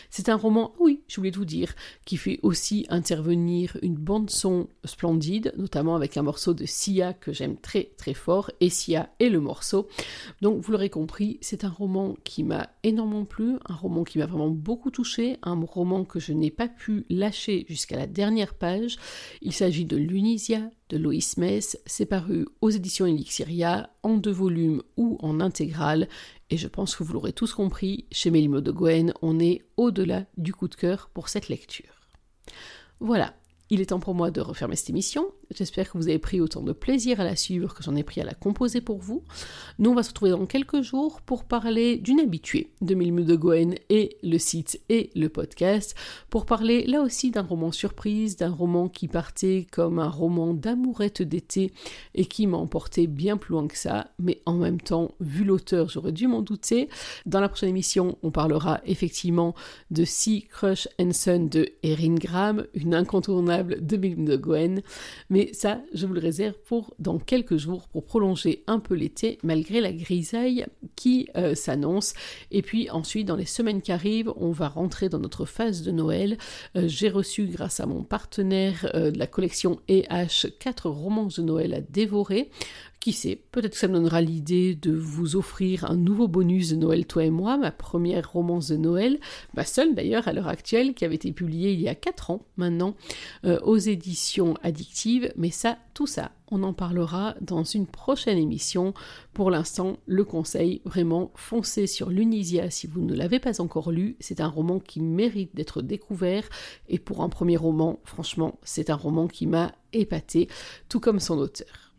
C'est 0.09 0.29
un 0.29 0.35
roman, 0.35 0.73
oui, 0.79 1.01
je 1.07 1.17
voulais 1.17 1.31
tout 1.31 1.45
dire, 1.45 1.73
qui 2.05 2.17
fait 2.17 2.39
aussi 2.43 2.85
intervenir 2.89 3.77
une 3.81 3.95
bande 3.95 4.29
son 4.29 4.67
splendide, 4.85 5.53
notamment 5.57 5.95
avec 5.95 6.17
un 6.17 6.21
morceau 6.21 6.53
de 6.53 6.65
Sia 6.65 7.13
que 7.13 7.33
j'aime 7.33 7.57
très 7.57 7.91
très 7.97 8.13
fort, 8.13 8.51
et 8.61 8.69
Sia 8.69 9.09
est 9.19 9.29
le 9.29 9.39
morceau. 9.39 9.87
Donc 10.41 10.61
vous 10.61 10.71
l'aurez 10.71 10.89
compris, 10.89 11.37
c'est 11.41 11.65
un 11.65 11.69
roman 11.69 12.15
qui 12.23 12.43
m'a 12.43 12.69
énormément 12.83 13.25
plu, 13.25 13.57
un 13.67 13.75
roman 13.75 14.03
qui 14.03 14.17
m'a 14.17 14.25
vraiment 14.25 14.49
beaucoup 14.49 14.91
un 15.43 15.65
roman 15.65 16.05
que 16.05 16.19
je 16.19 16.33
n'ai 16.33 16.51
pas 16.51 16.67
pu 16.67 17.05
lâcher 17.09 17.65
jusqu'à 17.67 17.95
la 17.95 18.07
dernière 18.07 18.53
page. 18.53 18.97
Il 19.41 19.53
s'agit 19.53 19.85
de 19.85 19.97
Lunisia 19.97 20.69
de 20.89 20.97
Loïs 20.97 21.37
Mess, 21.37 21.77
c'est 21.85 22.05
paru 22.05 22.45
aux 22.61 22.69
éditions 22.69 23.05
Elixiria, 23.05 23.89
en 24.03 24.17
deux 24.17 24.31
volumes 24.31 24.83
ou 24.97 25.17
en 25.21 25.39
intégrale, 25.39 26.07
et 26.49 26.57
je 26.57 26.67
pense 26.67 26.95
que 26.95 27.03
vous 27.03 27.13
l'aurez 27.13 27.33
tous 27.33 27.53
compris, 27.53 28.05
chez 28.11 28.29
Mélimo 28.29 28.61
de 28.61 28.71
Gwen, 28.71 29.13
on 29.21 29.39
est 29.39 29.63
au-delà 29.77 30.25
du 30.37 30.53
coup 30.53 30.67
de 30.67 30.75
cœur 30.75 31.09
pour 31.13 31.29
cette 31.29 31.49
lecture. 31.49 32.11
Voilà, 32.99 33.33
il 33.69 33.81
est 33.81 33.87
temps 33.87 33.99
pour 33.99 34.13
moi 34.13 34.29
de 34.29 34.39
refermer 34.39 34.75
cette 34.75 34.91
émission. 34.91 35.25
J'espère 35.55 35.91
que 35.91 35.97
vous 35.97 36.07
avez 36.07 36.19
pris 36.19 36.41
autant 36.41 36.61
de 36.61 36.73
plaisir 36.73 37.19
à 37.19 37.23
la 37.23 37.35
suivre 37.35 37.73
que 37.73 37.83
j'en 37.83 37.95
ai 37.95 38.03
pris 38.03 38.21
à 38.21 38.23
la 38.23 38.33
composer 38.33 38.81
pour 38.81 38.97
vous. 38.97 39.23
Nous, 39.77 39.89
on 39.89 39.95
va 39.95 40.03
se 40.03 40.09
retrouver 40.09 40.31
dans 40.31 40.45
quelques 40.45 40.81
jours 40.81 41.21
pour 41.21 41.43
parler 41.43 41.97
d'une 41.97 42.19
habituée 42.19 42.71
de 42.81 42.95
Milmu 42.95 43.23
de 43.23 43.37
et 43.89 44.17
le 44.23 44.37
site 44.37 44.81
et 44.89 45.09
le 45.15 45.27
podcast, 45.29 45.95
pour 46.29 46.45
parler 46.45 46.85
là 46.85 47.01
aussi 47.01 47.29
d'un 47.29 47.41
roman 47.41 47.71
surprise, 47.71 48.37
d'un 48.37 48.49
roman 48.49 48.89
qui 48.89 49.07
partait 49.07 49.67
comme 49.71 49.99
un 49.99 50.09
roman 50.09 50.53
d'amourette 50.53 51.21
d'été 51.21 51.71
et 52.15 52.25
qui 52.25 52.47
m'a 52.47 52.57
emporté 52.57 53.07
bien 53.07 53.37
plus 53.37 53.53
loin 53.53 53.67
que 53.67 53.77
ça, 53.77 54.07
mais 54.19 54.41
en 54.45 54.53
même 54.53 54.79
temps, 54.79 55.11
vu 55.19 55.43
l'auteur, 55.43 55.89
j'aurais 55.89 56.11
dû 56.11 56.27
m'en 56.27 56.41
douter. 56.41 56.89
Dans 57.25 57.39
la 57.41 57.49
prochaine 57.49 57.69
émission, 57.69 58.17
on 58.23 58.31
parlera 58.31 58.81
effectivement 58.85 59.53
de 59.91 60.05
Sea 60.05 60.47
Crush 60.49 60.87
and 60.99 61.11
Son 61.11 61.45
de 61.45 61.69
Erin 61.83 62.15
Graham, 62.15 62.65
une 62.73 62.95
incontournable 62.95 63.85
de 63.85 63.97
Milmu 63.97 64.25
de 64.25 64.35
Goen, 64.37 64.81
mais 65.29 65.42
ça, 65.51 65.81
je 65.93 66.05
vous 66.05 66.13
le 66.13 66.21
réserve 66.21 66.55
pour 66.65 66.93
dans 66.99 67.19
quelques 67.19 67.57
jours 67.57 67.87
pour 67.87 68.05
prolonger 68.05 68.63
un 68.67 68.79
peu 68.79 68.93
l'été 68.93 69.39
malgré 69.43 69.81
la 69.81 69.91
grisaille 69.91 70.65
qui 70.95 71.27
euh, 71.35 71.55
s'annonce. 71.55 72.13
Et 72.51 72.61
puis 72.61 72.89
ensuite, 72.89 73.27
dans 73.27 73.35
les 73.35 73.45
semaines 73.45 73.81
qui 73.81 73.91
arrivent, 73.91 74.31
on 74.37 74.51
va 74.51 74.67
rentrer 74.67 75.09
dans 75.09 75.19
notre 75.19 75.45
phase 75.45 75.81
de 75.81 75.91
Noël. 75.91 76.37
Euh, 76.75 76.87
j'ai 76.87 77.09
reçu, 77.09 77.45
grâce 77.47 77.79
à 77.79 77.85
mon 77.85 78.03
partenaire 78.03 78.89
euh, 78.93 79.11
de 79.11 79.19
la 79.19 79.27
collection 79.27 79.79
EH, 79.87 80.47
quatre 80.59 80.89
romans 80.89 81.27
de 81.35 81.41
Noël 81.41 81.73
à 81.73 81.81
dévorer. 81.81 82.49
Qui 82.99 83.11
sait, 83.11 83.37
peut-être 83.51 83.73
que 83.73 83.77
ça 83.77 83.89
me 83.89 83.95
donnera 83.95 84.21
l'idée 84.21 84.75
de 84.75 84.93
vous 84.93 85.35
offrir 85.35 85.83
un 85.91 85.97
nouveau 85.97 86.29
bonus 86.29 86.69
de 86.69 86.77
Noël, 86.77 87.05
toi 87.05 87.25
et 87.25 87.29
moi, 87.29 87.57
ma 87.57 87.71
première 87.71 88.31
romance 88.31 88.69
de 88.69 88.77
Noël, 88.77 89.19
ma 89.55 89.65
seule 89.65 89.93
d'ailleurs 89.93 90.29
à 90.29 90.31
l'heure 90.31 90.47
actuelle, 90.47 90.93
qui 90.93 91.03
avait 91.03 91.15
été 91.15 91.33
publiée 91.33 91.73
il 91.73 91.81
y 91.81 91.89
a 91.89 91.95
4 91.95 92.31
ans 92.31 92.45
maintenant, 92.55 92.95
aux 93.43 93.77
éditions 93.77 94.53
addictives. 94.63 95.32
Mais 95.35 95.51
ça, 95.51 95.77
tout 95.93 96.07
ça, 96.07 96.31
on 96.51 96.63
en 96.63 96.73
parlera 96.73 97.35
dans 97.41 97.63
une 97.63 97.87
prochaine 97.87 98.37
émission. 98.37 98.93
Pour 99.33 99.49
l'instant, 99.51 99.97
le 100.05 100.23
conseil, 100.23 100.81
vraiment, 100.85 101.31
foncez 101.35 101.87
sur 101.87 102.09
l'Unisia 102.09 102.69
si 102.69 102.87
vous 102.87 103.01
ne 103.01 103.13
l'avez 103.13 103.39
pas 103.39 103.61
encore 103.61 103.91
lu. 103.91 104.15
C'est 104.19 104.41
un 104.41 104.47
roman 104.47 104.79
qui 104.79 105.01
mérite 105.01 105.55
d'être 105.55 105.81
découvert. 105.81 106.47
Et 106.89 106.99
pour 106.99 107.21
un 107.23 107.29
premier 107.29 107.57
roman, 107.57 107.99
franchement, 108.03 108.59
c'est 108.63 108.89
un 108.89 108.95
roman 108.95 109.27
qui 109.27 109.47
m'a 109.47 109.71
épaté, 109.93 110.47
tout 110.89 110.99
comme 110.99 111.19
son 111.19 111.37
auteur. 111.37 111.93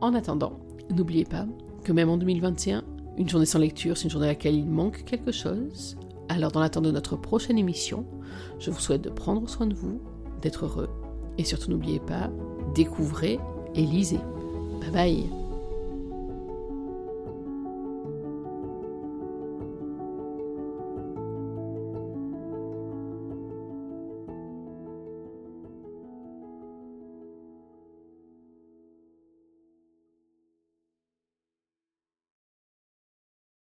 En 0.00 0.14
attendant, 0.14 0.60
n'oubliez 0.90 1.24
pas 1.24 1.46
que 1.84 1.92
même 1.92 2.08
en 2.08 2.16
2021, 2.16 2.84
une 3.16 3.28
journée 3.28 3.46
sans 3.46 3.58
lecture, 3.58 3.96
c'est 3.96 4.04
une 4.04 4.10
journée 4.10 4.28
à 4.28 4.30
laquelle 4.30 4.54
il 4.54 4.66
manque 4.66 5.04
quelque 5.04 5.32
chose. 5.32 5.98
Alors 6.28 6.52
dans 6.52 6.60
l'attente 6.60 6.84
de 6.84 6.90
notre 6.90 7.16
prochaine 7.16 7.58
émission, 7.58 8.06
je 8.58 8.70
vous 8.70 8.80
souhaite 8.80 9.02
de 9.02 9.10
prendre 9.10 9.48
soin 9.48 9.66
de 9.66 9.74
vous, 9.74 10.00
d'être 10.40 10.64
heureux, 10.64 10.88
et 11.40 11.44
surtout 11.44 11.70
n'oubliez 11.70 12.00
pas, 12.00 12.30
découvrez 12.74 13.38
et 13.74 13.82
lisez. 13.82 14.20
Bye 14.80 14.90
bye 14.92 15.49